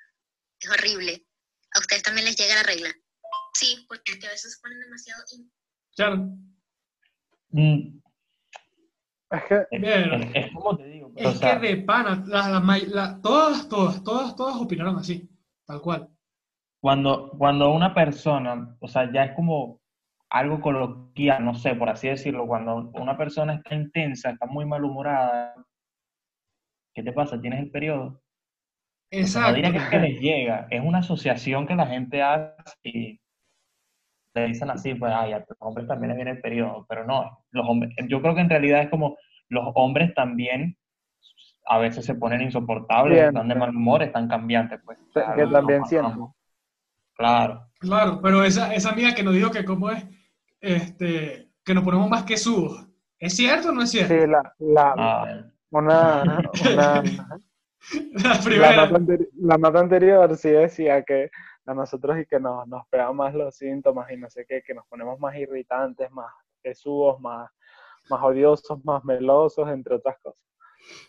[0.60, 1.26] Es horrible.
[1.74, 2.94] A ustedes también les llega la regla.
[3.54, 5.52] Sí, porque es que a veces se ponen demasiado intensos.
[5.96, 6.16] Claro.
[7.48, 7.98] Mm,
[9.32, 10.22] Es que, Es, Bien.
[10.22, 12.86] es- es como te digo, pero, Es o sea, que de pana, la- la may-
[12.86, 15.28] la- todas, todas, todas, todas opinaron así,
[15.66, 16.08] tal cual.
[16.78, 19.80] cuando, cuando una persona, o sea, ya es como
[20.30, 25.54] algo coloquial, no sé, por así decirlo, cuando una persona está intensa, está muy malhumorada,
[26.94, 27.40] ¿qué te pasa?
[27.40, 28.06] ¿Tienes el periodo?
[28.06, 28.20] O
[29.08, 29.54] sea, no Exacto.
[29.54, 33.20] diría que es que les llega, es una asociación que la gente hace y
[34.34, 37.44] le dicen así, pues, ay, a los hombres también les viene el periodo, pero no,
[37.50, 39.16] los hombres, yo creo que en realidad es como
[39.48, 40.76] los hombres también
[41.68, 44.98] a veces se ponen insoportables, Bien, están de mal humor, están cambiantes, pues.
[44.98, 45.82] O sea, que algo también.
[46.02, 46.36] ¿no?
[47.14, 47.66] Claro.
[47.78, 50.04] Claro, pero esa, esa amiga que nos dijo que cómo es,
[50.66, 52.86] este, que nos ponemos más que subos.
[53.18, 54.14] ¿Es cierto o no es cierto?
[54.14, 57.02] sí, la, la, Ah, una, una,
[58.12, 58.86] La la, primera.
[58.88, 61.30] nota la nota anterior sí decía que
[61.66, 64.74] a nosotros y que nos, nos pegan más los síntomas y no sé qué, que
[64.74, 67.50] nos ponemos más irritantes, más pesudos, más,
[68.08, 70.42] más odiosos, más melosos, entre otras cosas.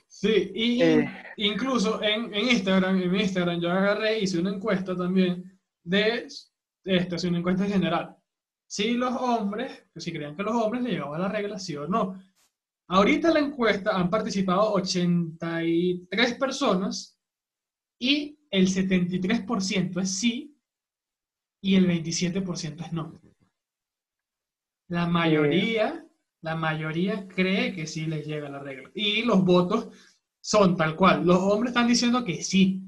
[0.07, 1.09] Sí, y Eh.
[1.37, 6.27] incluso en, en Instagram, en mi Instagram yo agarré, hice una encuesta también de,
[6.85, 8.16] este, hice una encuesta en general.
[8.68, 12.22] Si los hombres, si creían que los hombres le llegaba la regla, sí o no.
[12.89, 17.18] Ahorita en la encuesta han participado 83 personas
[17.99, 20.57] y el 73% es sí
[21.61, 23.20] y el 27% es no.
[24.89, 26.05] La mayoría,
[26.41, 28.89] la mayoría cree que sí les llega la regla.
[28.93, 29.89] Y los votos
[30.39, 31.26] son tal cual.
[31.26, 32.84] Los hombres están diciendo que sí.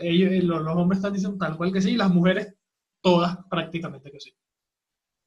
[0.00, 2.54] Ellos, los, los hombres están diciendo tal cual que sí y las mujeres
[3.00, 4.34] todas prácticamente que sí.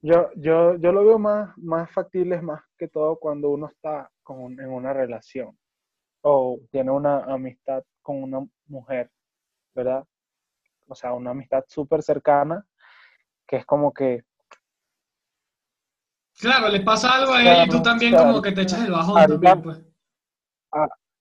[0.07, 4.57] Yo, yo, yo lo veo más, más factible, más que todo cuando uno está con,
[4.57, 5.57] en una relación
[6.21, 9.11] o tiene una amistad con una mujer,
[9.75, 10.05] ¿verdad?
[10.87, 12.65] O sea, una amistad súper cercana,
[13.45, 14.23] que es como que
[16.39, 18.27] Claro, le pasa algo a ella y tú Claro, también claro.
[18.29, 19.83] como que te echas el bajón Ahorita- también, pues.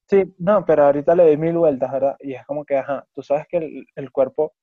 [0.08, 2.14] Sí, no, pero ahorita le doy mil vueltas, ¿verdad?
[2.20, 4.54] Y es como que, ajá, tú sabes que el, el cuerpo,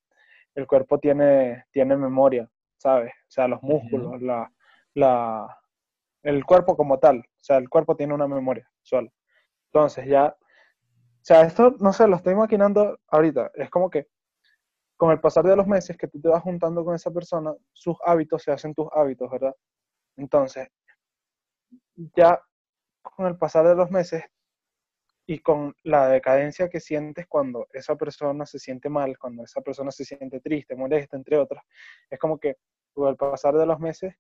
[0.56, 2.50] el cuerpo tiene, tiene memoria,
[2.84, 3.14] ¿sabes?
[3.14, 4.52] O sea, los músculos, la,
[4.94, 5.58] la,
[6.22, 9.10] el cuerpo como tal, o sea, el cuerpo tiene una memoria solo.
[9.72, 14.08] Entonces ya, o sea, esto, no sé, lo estoy maquinando ahorita, es como que
[14.98, 17.96] con el pasar de los meses que tú te vas juntando con esa persona, sus
[18.06, 19.56] hábitos se hacen tus hábitos, ¿verdad?
[20.18, 20.68] Entonces,
[21.96, 22.42] ya
[23.02, 24.24] con el pasar de los meses,
[25.26, 29.92] y con la decadencia que sientes cuando esa persona se siente mal, cuando esa persona
[29.92, 31.64] se siente triste, molesta, entre otras,
[32.10, 32.58] es como que
[32.94, 34.16] con el pasar de los meses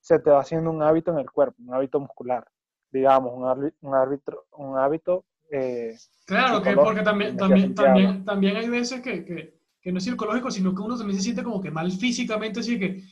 [0.00, 2.46] se te va haciendo un hábito en el cuerpo, un hábito muscular,
[2.90, 8.68] digamos, un, un, árbitro, un hábito eh, Claro, que porque también, también, también, también hay
[8.68, 11.70] veces que, que, que no es psicológico, sino que uno también se siente como que
[11.70, 13.02] mal físicamente, así que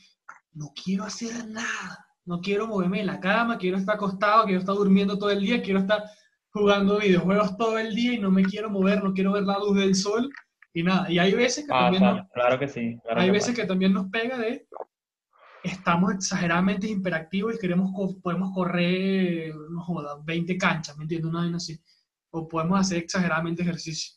[0.53, 4.75] no quiero hacer nada, no quiero moverme de la cama, quiero estar acostado, quiero estar
[4.75, 6.03] durmiendo todo el día, quiero estar
[6.55, 9.75] jugando videojuegos todo el día y no me quiero mover, no quiero ver la luz
[9.77, 10.29] del sol
[10.73, 11.11] y nada.
[11.11, 12.97] Y hay veces que Ah, también claro, nos, claro que sí.
[13.03, 13.61] claro hay que veces pasa.
[13.61, 14.67] que también nos pega de
[15.63, 17.91] estamos exageradamente hiperactivos y queremos
[18.21, 21.29] podemos correr, no joda, 20 canchas, ¿me entiendes?
[21.29, 21.79] Una vaina así.
[22.31, 24.13] O podemos hacer exageradamente ejercicio.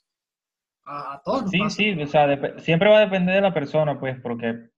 [0.84, 1.76] A, a todos nos Sí, pasa.
[1.76, 4.68] sí, o sea, siempre va a depender de la persona, pues, porque,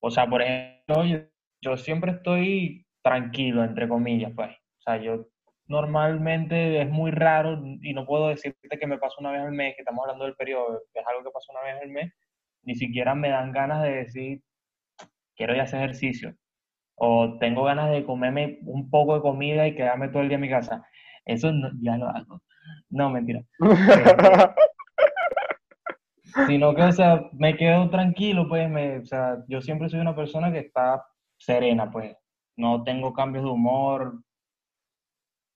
[0.00, 1.18] o sea, por ejemplo, yo,
[1.62, 4.50] yo siempre estoy tranquilo, entre comillas, pues.
[4.50, 5.28] O sea, yo
[5.66, 9.74] normalmente es muy raro y no puedo decirte que me pasa una vez al mes,
[9.74, 12.12] que estamos hablando del periodo, es algo que pasa una vez al mes,
[12.62, 14.42] ni siquiera me dan ganas de decir,
[15.36, 16.34] quiero ir a hacer ejercicio,
[16.96, 20.42] o tengo ganas de comerme un poco de comida y quedarme todo el día en
[20.42, 20.84] mi casa.
[21.24, 22.40] Eso no- ya lo hago.
[22.90, 23.42] No, mentira.
[26.46, 30.16] Sino que, o sea, me quedo tranquilo, pues, me, o sea, yo siempre soy una
[30.16, 31.04] persona que está
[31.38, 32.16] serena, pues.
[32.56, 34.20] No tengo cambios de humor.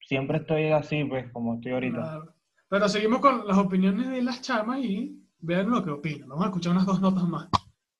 [0.09, 1.99] Siempre estoy así, pues, como estoy ahorita.
[1.99, 2.35] Claro.
[2.71, 6.31] Pero seguimos con las opiniones de las chamas y vean lo que opinan.
[6.31, 7.47] Vamos a escuchar unas dos notas más.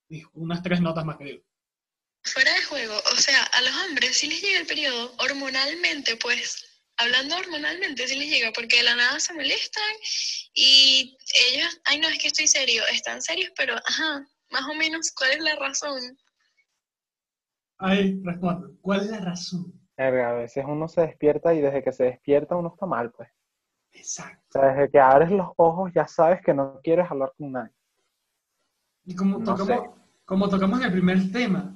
[0.07, 1.43] Dijo, Unas tres notas más que digo.
[2.23, 6.81] Fuera de juego, o sea, a los hombres sí les llega el periodo hormonalmente, pues,
[6.97, 9.93] hablando hormonalmente sí les llega, porque de la nada se molestan
[10.53, 11.15] y
[11.53, 15.31] ellos, ay no, es que estoy serio, están serios, pero, ajá, más o menos, ¿cuál
[15.31, 16.17] es la razón?
[17.77, 18.75] Ahí, respondo.
[18.81, 19.78] ¿Cuál es la razón?
[19.99, 23.27] Verga, a veces uno se despierta y desde que se despierta uno está mal, pues.
[23.91, 24.39] Exacto.
[24.47, 27.73] O sea, desde que abres los ojos ya sabes que no quieres hablar con nadie.
[29.03, 29.89] Y como, No tocamos,
[30.23, 31.75] como tocamos en el primer tema,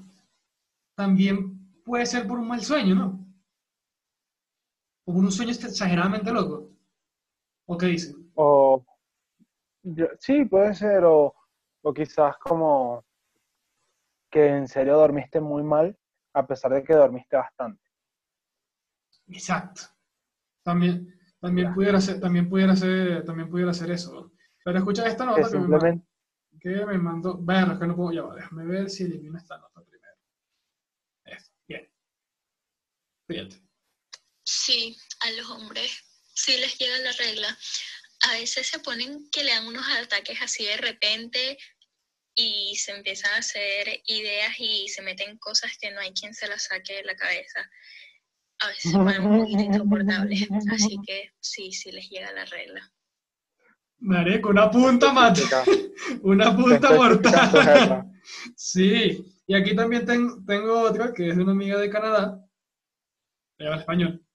[0.96, 3.20] también puede ser por un mal sueño, ¿no?
[5.06, 6.70] O por un sueño exageradamente loco.
[7.66, 8.32] ¿O qué dicen?
[8.36, 8.86] O
[9.84, 11.36] yo- sí, puede ser, o,
[11.82, 13.04] o quizás como
[14.32, 15.98] que en serio dormiste muy mal,
[16.34, 17.83] a pesar de que dormiste bastante.
[19.28, 19.82] Exacto.
[20.64, 24.32] También, también, pudiera ser, también, pudiera ser, también pudiera ser eso.
[24.64, 25.98] Pero escucha esta nota Que que me, mandó,
[26.60, 27.38] que me mandó.
[27.38, 28.36] Bueno, es que no puedo llevar.
[28.36, 30.16] Déjame ver si elimino esta nota primero.
[31.26, 31.92] Eso, bien.
[33.28, 33.62] Fíjate.
[34.46, 35.92] Sí, a los hombres
[36.34, 37.58] sí les llega la regla.
[38.30, 41.58] A veces se ponen que le dan unos ataques así de repente
[42.36, 46.48] y se empiezan a hacer ideas y se meten cosas que no hay quien se
[46.48, 47.70] las saque de la cabeza.
[48.64, 50.48] A veces se ponen un poquito insoportables.
[50.72, 52.92] Así que sí, sí les llega la regla.
[54.00, 55.64] Marico, una punta mata.
[56.24, 58.06] Una punta mortal.
[58.56, 62.40] Sí, y aquí también ten- tengo otra que es de una amiga de Canadá.
[63.58, 64.26] Ella habla español.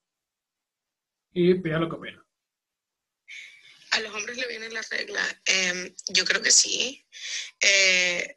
[1.33, 2.22] Y pida lo que opina.
[3.93, 5.22] A los hombres le viene la regla.
[5.47, 7.03] Em, yo creo que sí.
[7.62, 8.37] Eh,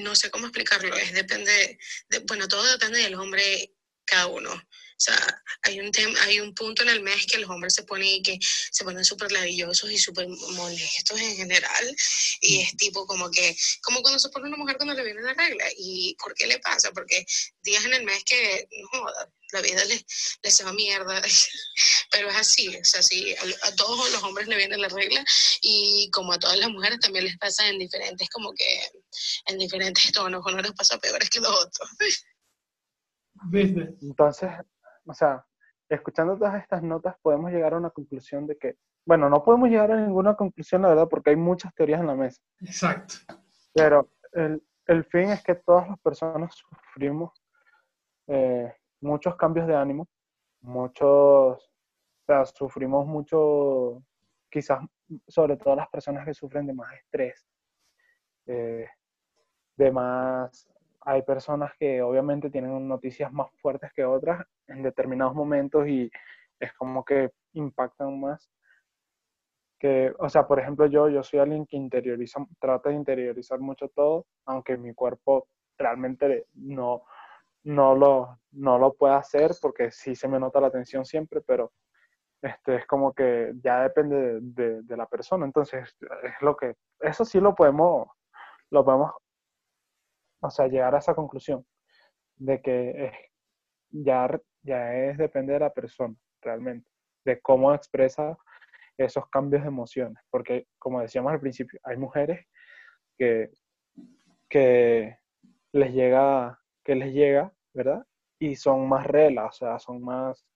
[0.00, 0.94] no sé cómo explicarlo.
[0.96, 3.72] Es depende, de, bueno, todo depende del hombre
[4.04, 4.50] cada uno.
[4.96, 7.82] O sea, hay un tema, hay un punto en el mes que los hombres se
[7.82, 11.96] ponen que se ponen súper ladillosos y súper molestos en general.
[12.40, 15.34] Y es tipo como que, como cuando se pone una mujer cuando le viene la
[15.34, 15.64] regla.
[15.76, 16.92] ¿Y por qué le pasa?
[16.92, 17.24] Porque
[17.62, 20.04] días en el mes que, no joda, la vida les,
[20.42, 21.22] les se va mierda.
[22.10, 25.24] Pero es así, o sea, sí, a, a todos los hombres le viene la regla
[25.62, 28.80] y como a todas las mujeres también les pasa en diferentes, como que
[29.46, 31.90] en diferentes tonos, uno les pasa peores que los otros.
[33.50, 33.94] ¿Viste?
[34.00, 34.50] Entonces,
[35.06, 35.44] o sea,
[35.88, 38.76] escuchando todas estas notas podemos llegar a una conclusión de que,
[39.06, 42.14] bueno, no podemos llegar a ninguna conclusión, la verdad, porque hay muchas teorías en la
[42.14, 43.14] mesa, Exacto.
[43.74, 47.32] pero el, el fin es que todas las personas sufrimos
[48.26, 50.08] eh, muchos cambios de ánimo,
[50.62, 54.02] muchos, o sea, sufrimos mucho,
[54.50, 54.80] quizás
[55.28, 57.46] sobre todo las personas que sufren de más estrés,
[58.46, 58.88] eh,
[59.76, 60.68] de más,
[61.04, 66.10] hay personas que obviamente tienen noticias más fuertes que otras en determinados momentos y
[66.60, 68.50] es como que impactan más.
[69.78, 73.88] Que, o sea, por ejemplo, yo, yo soy alguien que interioriza, trata de interiorizar mucho
[73.88, 77.02] todo, aunque mi cuerpo realmente no,
[77.64, 81.72] no, lo, no lo puede hacer porque sí se me nota la tensión siempre, pero
[82.42, 85.46] este, es como que ya depende de, de- de la persona.
[85.46, 88.08] Entonces, es lo que, eso sí lo podemos,
[88.70, 89.12] lo podemos,
[90.44, 91.64] o sea, llegar a esa conclusión
[92.36, 93.12] de que
[93.90, 94.28] ya,
[94.62, 96.88] ya es depende de la persona, realmente,
[97.24, 98.36] de cómo expresa
[98.98, 100.22] esos cambios de emociones.
[100.30, 102.46] Porque, como decíamos al principio, hay mujeres
[103.16, 103.50] que,
[104.48, 105.16] que
[105.72, 108.06] les llega, que les llega, ¿verdad?
[108.38, 110.46] Y son más reglas, o sea, son más,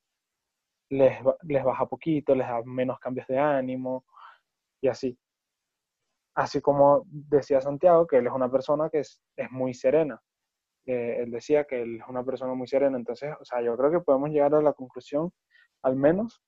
[0.91, 4.05] les, les baja poquito, les da menos cambios de ánimo
[4.81, 5.19] y así.
[6.35, 10.21] Así como decía Santiago, que él es una persona que es, es muy serena.
[10.87, 12.97] Eh, él decía que él es una persona muy serena.
[12.97, 15.33] Entonces, o sea, yo creo que podemos llegar a la conclusión,
[15.83, 16.43] al menos,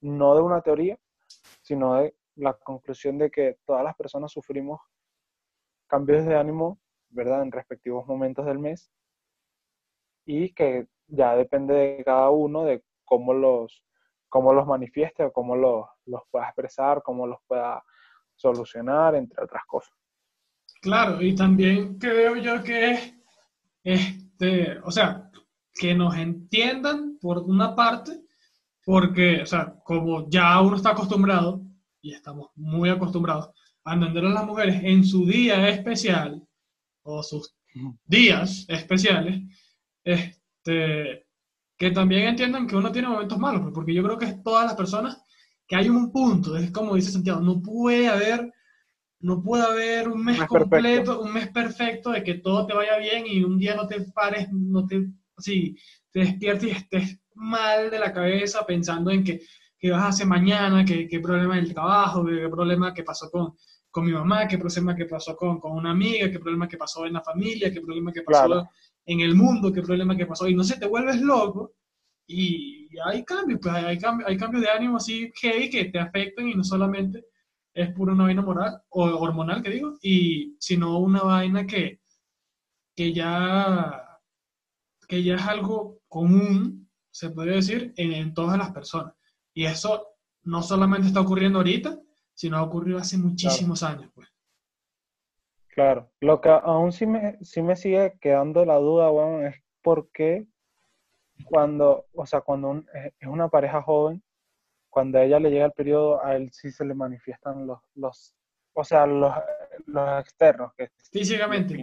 [0.00, 0.98] no de una teoría,
[1.62, 4.80] sino de la conclusión de que todas las personas sufrimos
[5.86, 6.78] cambios de ánimo,
[7.08, 7.42] ¿verdad?
[7.42, 8.90] En respectivos momentos del mes
[10.24, 13.84] y que ya depende de cada uno de cómo los,
[14.28, 17.82] cómo los manifieste o cómo los, los pueda expresar, cómo los pueda
[18.40, 19.92] solucionar, entre otras cosas.
[20.80, 23.14] Claro, y también creo yo que es,
[23.84, 25.30] este, o sea,
[25.74, 28.22] que nos entiendan por una parte,
[28.84, 31.62] porque, o sea, como ya uno está acostumbrado,
[32.00, 33.50] y estamos muy acostumbrados
[33.84, 36.42] a entender a las mujeres en su día especial,
[37.02, 37.54] o sus
[38.04, 39.42] días especiales,
[40.02, 41.26] este,
[41.76, 44.74] que también entiendan que uno tiene momentos malos, pues, porque yo creo que todas las
[44.74, 45.22] personas
[45.70, 48.52] que hay un punto, es como dice Santiago, no puede haber
[49.20, 50.48] no puede haber un mes mes perfecto.
[50.48, 54.00] completo, un mes perfecto de que todo te vaya bien y un día no te
[54.12, 55.06] pares, no te,
[55.36, 55.76] así,
[56.10, 59.42] te despiertes y estés mal de la cabeza pensando en que,
[59.78, 63.54] qué vas a hacer mañana, qué, qué problema del trabajo, qué, problema que pasó con,
[63.90, 67.06] con mi mamá, qué problema que pasó con, con una amiga, qué problema que pasó
[67.06, 68.70] en la familia, qué problema que pasó Claro.
[69.04, 71.74] en el mundo, qué problema que pasó, y no sé, te vuelves loco
[72.26, 75.98] y hay cambios, pues hay, hay cambios, hay cambios de ánimo así heavy que te
[75.98, 77.24] afectan y no solamente
[77.74, 82.00] es pura una vaina moral, o hormonal que digo, y sino una vaina que,
[82.96, 84.06] que ya
[85.10, 89.12] que ya es algo común, se podría decir, en, en todas las personas.
[89.52, 90.06] Y eso
[90.44, 91.98] no solamente está ocurriendo ahorita,
[92.32, 94.08] sino ha ocurrido hace muchísimos años.
[94.14, 94.28] Pues.
[95.74, 100.10] Claro, lo que aún sí me, sí me sigue quedando la duda, weón, es por
[100.12, 100.46] qué
[101.44, 104.22] cuando, o sea, cuando un- es es una pareja joven,
[104.90, 108.34] cuando a ella le llega el periodo, a él sí se le manifiestan los, los
[108.74, 109.34] o sea, los,
[109.86, 111.74] los externos, que Físicamente,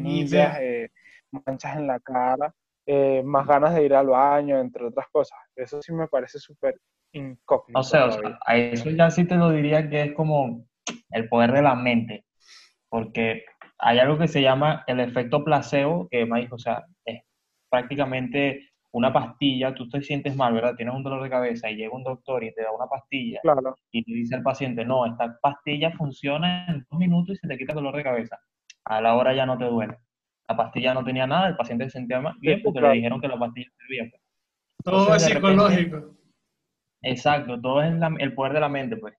[0.61, 0.89] eh,
[1.31, 2.53] manchas en la cara,
[2.85, 5.37] eh, más ganas de ir al baño, entre otras cosas.
[5.55, 6.79] Eso sí me parece súper
[7.11, 10.65] incógnito O sea, o sea, a eso ya sí te lo diría que es como
[11.11, 12.25] el poder de la mente,
[12.89, 13.43] porque
[13.77, 17.21] hay algo que se llama el efecto placebo, que me dijo, o sea, es
[17.69, 20.75] prácticamente una pastilla, tú te sientes mal, ¿verdad?
[20.75, 23.75] Tienes un dolor de cabeza y llega un doctor y te da una pastilla Claro,
[23.91, 27.57] y te dice al paciente, no, esta pastilla funciona en dos minutos y se te
[27.57, 28.39] quita el dolor de cabeza.
[28.85, 29.97] A la hora ya no te duele.
[30.49, 32.93] La pastilla no tenía nada, el paciente se sentía mal- bien porque claro.
[32.93, 34.09] le dijeron que la pastilla servía.
[34.09, 34.21] pues.
[34.83, 36.13] Todo es repente- psicológico.
[37.01, 39.13] Exacto, todo es la- el poder de la mente, pues.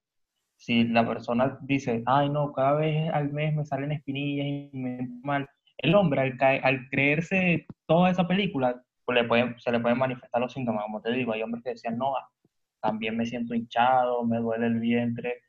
[0.56, 5.08] Si la persona dice, ay, no, cada vez al mes me salen espinillas y me
[5.22, 5.46] mal,
[5.78, 8.82] el hombre al, cae- al creerse toda esa película,
[9.12, 11.96] le puede, se le pueden manifestar los síntomas, como te digo, hay hombres que decían,
[11.98, 12.12] no,
[12.80, 15.42] también me siento hinchado, me duele el vientre.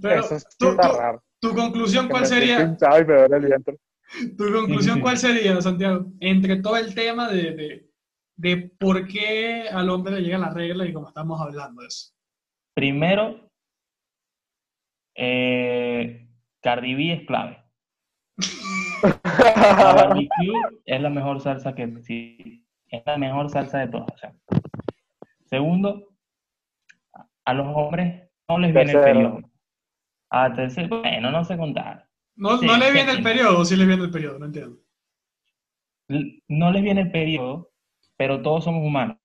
[0.00, 1.22] Pero eso tú- tú- raro.
[1.40, 2.62] tu conclusión, ¿cuál me siento sería?
[2.66, 3.78] hinchado y me duele el vientre.
[4.38, 6.06] ¿Tu conclusión cuál sería, Santiago?
[6.20, 7.90] Entre todo el tema de, de,
[8.36, 12.12] de por qué al hombre le llega la regla y como estamos hablando de eso.
[12.74, 13.50] Primero,
[15.16, 16.28] eh,
[16.62, 17.64] Cardi B es clave.
[19.04, 20.52] La barbecue
[20.84, 24.08] es la mejor salsa que sí, es la mejor salsa de todas.
[24.12, 24.34] o sea.
[25.44, 26.08] Segundo,
[27.44, 29.40] a los hombres no les viene el periodo.
[30.30, 32.06] A tercero, bueno, no sé contar.
[32.36, 33.18] No, Sí, no le viene sí.
[33.18, 34.78] el periodo, o sí le viene el periodo, no entiendo.
[36.48, 37.70] No les viene el periodo,
[38.16, 39.16] pero todos somos humanos.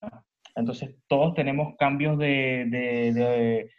[0.55, 3.71] Entonces, todos tenemos cambios de, de, de-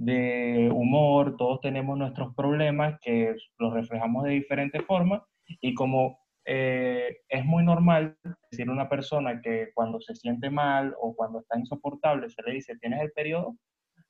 [0.00, 5.22] de humor, todos tenemos nuestros problemas que los reflejamos de diferentes formas
[5.60, 8.16] y como eh, es muy normal
[8.50, 12.54] decir a una persona que cuando se siente mal o cuando está insoportable se le
[12.54, 13.56] dice tienes el periodo,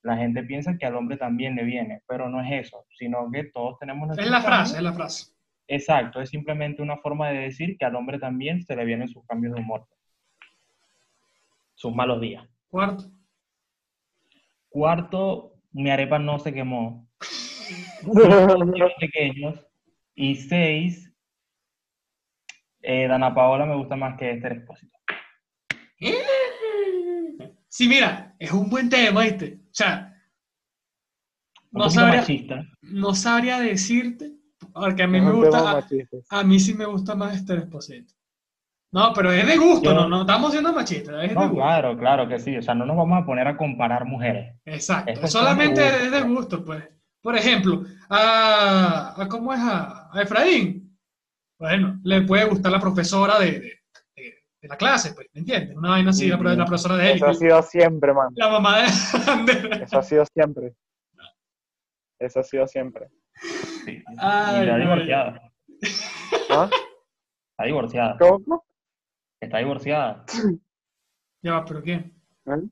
[0.02, 3.44] la gente piensa que al hombre también le viene, pero no es eso, sino que
[3.52, 4.44] todos tenemos Es la cambios.
[4.44, 5.32] frase, es la frase.
[5.66, 9.24] Exacto, es simplemente una forma de decir que al hombre también se le vienen sus
[9.26, 9.86] cambios de humor,
[11.74, 12.46] sus malos días.
[12.68, 13.04] Cuarto.
[14.68, 17.06] Cuarto, mi arepa no se quemó.
[19.00, 19.66] Pequeños.
[20.14, 21.12] Y seis,
[22.90, 24.96] eh, Dana Paola me gusta más que Esther Expósito.
[27.68, 29.58] Sí, mira, es un buen tema, ¿viste?
[29.66, 30.14] O sea,
[31.72, 32.64] Un no sabría, machista.
[32.82, 34.32] no sabría decirte,
[34.72, 35.84] porque a mí Es me gusta,
[36.30, 38.14] a, mí sí me gusta más Esther Esposito.
[38.90, 41.56] No, pero es de gusto, Yo- no, no estamos siendo machistas, es de No, gusto.
[41.56, 42.56] claro, claro que sí.
[42.56, 44.56] O sea, no nos vamos a poner a comparar mujeres.
[44.64, 46.84] Exacto, Es cuestión de solamente es de gusto, pues.
[47.20, 49.60] Por ejemplo, a, a ¿cómo es?
[49.60, 50.77] A, a Efraín.
[51.58, 53.60] Bueno, le puede gustar la profesora de, de,
[54.16, 55.76] de- de la clase, pues, ¿me entiendes?
[55.76, 58.28] Una vaina así, la, pro- la profesora de él, Eso ha sido siempre, man.
[58.34, 58.86] la mamá de
[59.30, 59.82] Ander.
[59.82, 60.74] Eso ha sido siempre.
[62.18, 63.08] Eso ha sido siempre.
[63.84, 63.92] Sí.
[63.92, 64.80] Y Ay, está ay.
[64.82, 65.52] divorciada.
[66.50, 66.70] ¿Ah?
[67.52, 68.16] Está divorciada.
[68.18, 68.64] ¿Cómo?
[69.40, 70.24] Está divorciada.
[71.42, 72.20] Ya va, ¿pero quién?
[72.46, 72.68] ¿Eh?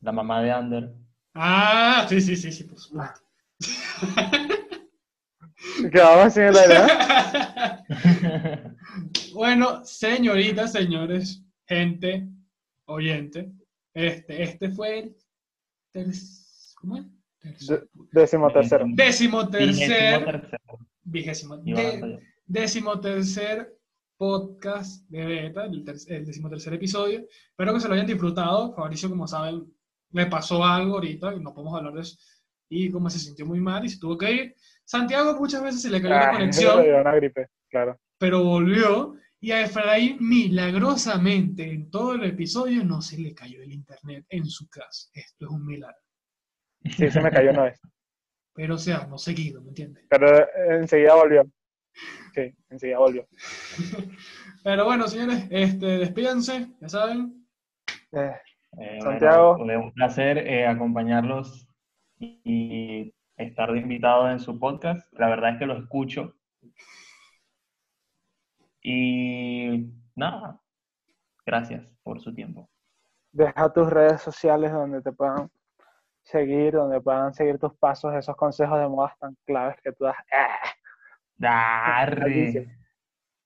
[0.00, 0.92] La mamá de Ander.
[1.34, 3.20] Ah, sí, sí, sí, sí, por supuesto.
[5.56, 5.90] Sin
[6.52, 7.84] la idea.
[9.34, 12.26] Bueno, señoritas, señores, gente,
[12.86, 13.52] oyente,
[13.92, 15.14] este, este fue
[15.92, 16.12] el
[16.76, 17.04] ¿cómo es?
[17.42, 18.86] Tercer- Décimo tercero.
[18.88, 20.78] décimo tercer, tercero.
[21.04, 21.76] vigésimo, yo.
[22.46, 23.76] décimo tercer
[24.16, 27.26] podcast de beta, el, ter- el décimo tercer episodio.
[27.50, 28.74] Espero que se lo hayan disfrutado.
[28.74, 29.70] Fabricio, como saben,
[30.12, 32.16] le pasó algo ahorita, y no podemos hablar de eso.
[32.70, 34.54] Y como se sintió muy mal y se tuvo que ir.
[34.86, 36.78] Santiago muchas veces se le cayó la Ah, conexión.
[36.78, 37.98] le dio una gripe, claro.
[38.18, 43.72] pero volvió y a Efraín milagrosamente en todo el episodio no se le cayó el
[43.72, 45.08] internet en su casa.
[45.12, 45.98] Esto es un milagro.
[46.84, 47.80] Sí, se me cayó una vez.
[48.54, 50.04] pero o sea, no seguido, ¿me entiendes?
[50.08, 50.26] Pero
[50.80, 51.44] enseguida volvió.
[52.34, 53.26] Sí, enseguida volvió.
[54.62, 57.46] Pero bueno, señores, este, despídense, ya saben.
[58.12, 58.32] Eh,
[58.80, 59.56] Eh, Santiago.
[59.56, 61.66] bueno, fue un placer eh, acompañarlos
[62.18, 65.06] y estar de invitado en su podcast.
[65.12, 66.34] La verdad es que lo escucho.
[68.82, 70.60] Y nada,
[71.44, 72.68] gracias por su tiempo.
[73.32, 75.50] deja tus redes sociales donde te puedan
[76.22, 80.16] seguir, donde puedan seguir tus pasos, esos consejos de modas tan claves que tú das.
[81.36, 82.68] Darre.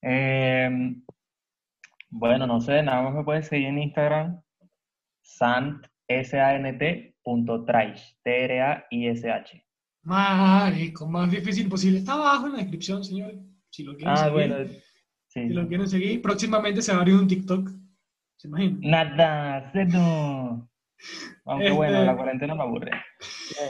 [0.02, 0.94] Eh,
[2.08, 4.42] bueno, no sé, nada más me puedes seguir en Instagram,
[5.22, 9.64] sant, S-A-N-T, punto traish, T-R-A-I-S-H.
[10.02, 11.98] Marico, más difícil posible.
[11.98, 13.38] Está abajo en la descripción, señores.
[13.70, 14.32] Si lo quieren Ah, seguir.
[14.32, 14.56] bueno,
[15.28, 17.70] Si lo quieren seguir, próximamente se va a abrir un TikTok.
[18.36, 18.80] ¿Se imaginan?
[18.80, 20.68] Nada, cero.
[21.44, 22.90] Aunque Este- bueno, la cuarentena me aburre.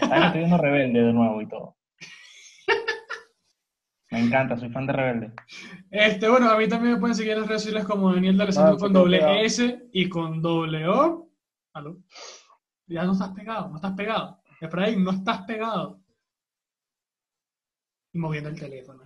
[0.02, 1.76] Ahora estoy viendo Rebelde de nuevo y todo.
[4.10, 5.32] Me encanta, soy fan de Rebelde.
[5.90, 8.42] Este, bueno, a mí también me pueden seguir en las redes sociales como Daniel de
[8.44, 9.44] Alessandro Ah, con sí, doble.
[9.44, 11.30] S y con doble O.
[11.74, 11.98] ¿Aló?
[12.86, 14.40] Ya no estás pegado, no estás pegado.
[14.60, 15.99] Efraín, no estás pegado.
[18.12, 19.02] Y moviendo el teléfono.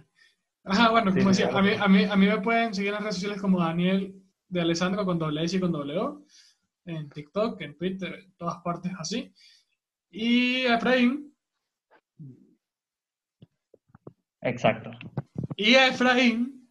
[0.65, 3.03] Ajá, bueno, como decía, a mí, a, mí, a mí me pueden seguir en las
[3.03, 4.15] redes sociales como Daniel
[4.49, 6.25] de Alessandro con doble S y con doble O.
[6.87, 9.33] En TikTok, en Twitter, en todas partes así.
[10.11, 11.35] Y Efraín,
[14.41, 14.91] Exacto.
[15.57, 16.71] y Efraín.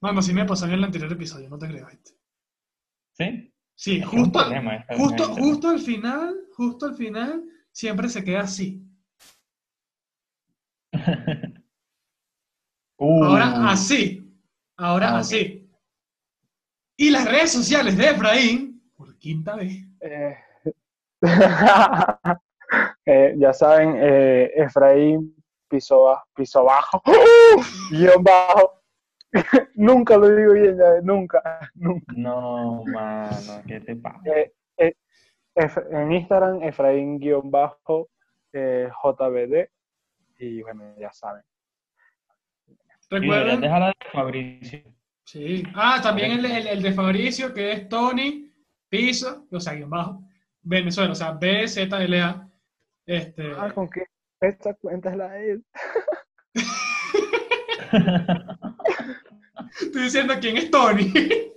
[0.00, 1.88] Mano, sí me pasó en el anterior episodio, no te creas.
[1.90, 2.12] ¿viste?
[3.12, 3.54] ¿Sí?
[3.74, 8.87] Sí, Es justo, problema justo, justo al final, justo al final, siempre se queda así.
[12.98, 14.24] Uh, Ahora así.
[14.76, 15.70] Ahora Ah, así.
[16.96, 19.76] Y las redes sociales de Efraín, por quinta vez.
[20.00, 20.36] Eh,
[23.06, 25.34] eh, ya saben, eh, Efraín
[25.68, 27.02] piso, ba- piso bajo,
[27.90, 28.74] guion bajo.
[29.74, 32.12] nunca lo digo bien, ya, nunca, nunca.
[32.16, 34.20] No, mano, ¿qué te pasa?
[34.24, 34.94] Eh, eh,
[35.90, 38.08] en Instagram, Efraín guion bajo
[38.52, 39.68] eh, JBD.
[40.40, 41.42] Y bueno, ya saben.
[43.10, 43.60] ¿Recuerdan?
[43.60, 44.80] dejar la de Fabricio.
[45.24, 45.62] Sí.
[45.74, 48.52] Ah, también el, el- el de Fabricio, que es Tony
[48.88, 50.22] Piso, o sea, guion bajo,
[50.62, 52.48] Venezuela, o sea, B-Z-L-A.
[53.06, 54.04] Este, Ah, ¿con qué?
[54.40, 55.64] Esta cuenta es la de él.
[59.80, 61.12] estoy diciendo quién es Tony.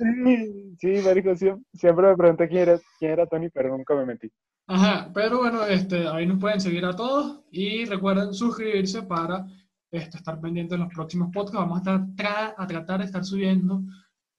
[0.00, 4.06] Sí, sí, marico, siem- siempre me pregunté quién era, quién era Tony, pero nunca me
[4.06, 4.30] metí.
[4.68, 9.44] Ajá, pero bueno, este, ahí nos pueden seguir a todos y recuerden suscribirse para
[9.90, 11.58] este, estar pendientes de los próximos podcasts.
[11.58, 13.82] Vamos a, estar tra- a tratar de estar subiendo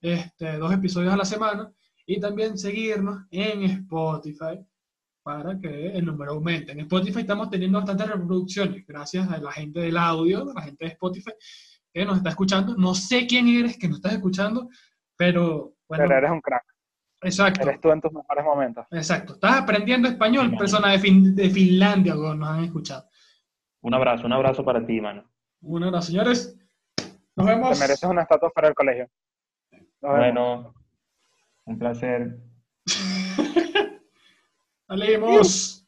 [0.01, 1.71] este, dos episodios a la semana
[2.05, 4.59] y también seguirnos en Spotify
[5.23, 6.71] para que el número aumente.
[6.71, 10.85] En Spotify estamos teniendo bastantes reproducciones gracias a la gente del audio, a la gente
[10.85, 11.31] de Spotify
[11.93, 12.75] que nos está escuchando.
[12.75, 14.69] No sé quién eres que nos estás escuchando,
[15.17, 16.63] pero bueno, Pero eres un crack.
[17.21, 17.61] exacto.
[17.67, 18.85] Eres tú en tus mejores momentos.
[18.91, 19.33] Exacto.
[19.33, 23.07] Estás aprendiendo español, persona de, Fin- de Finlandia, nos han escuchado.
[23.81, 25.28] Un abrazo, un abrazo para ti, mano.
[25.61, 26.57] Abrazo, señores.
[27.35, 27.79] Nos Te vemos.
[27.79, 29.07] mereces una estatua para el colegio.
[30.01, 30.19] Nos vemos.
[30.19, 30.73] Bueno,
[31.65, 32.39] un placer.
[34.87, 35.78] Salimos.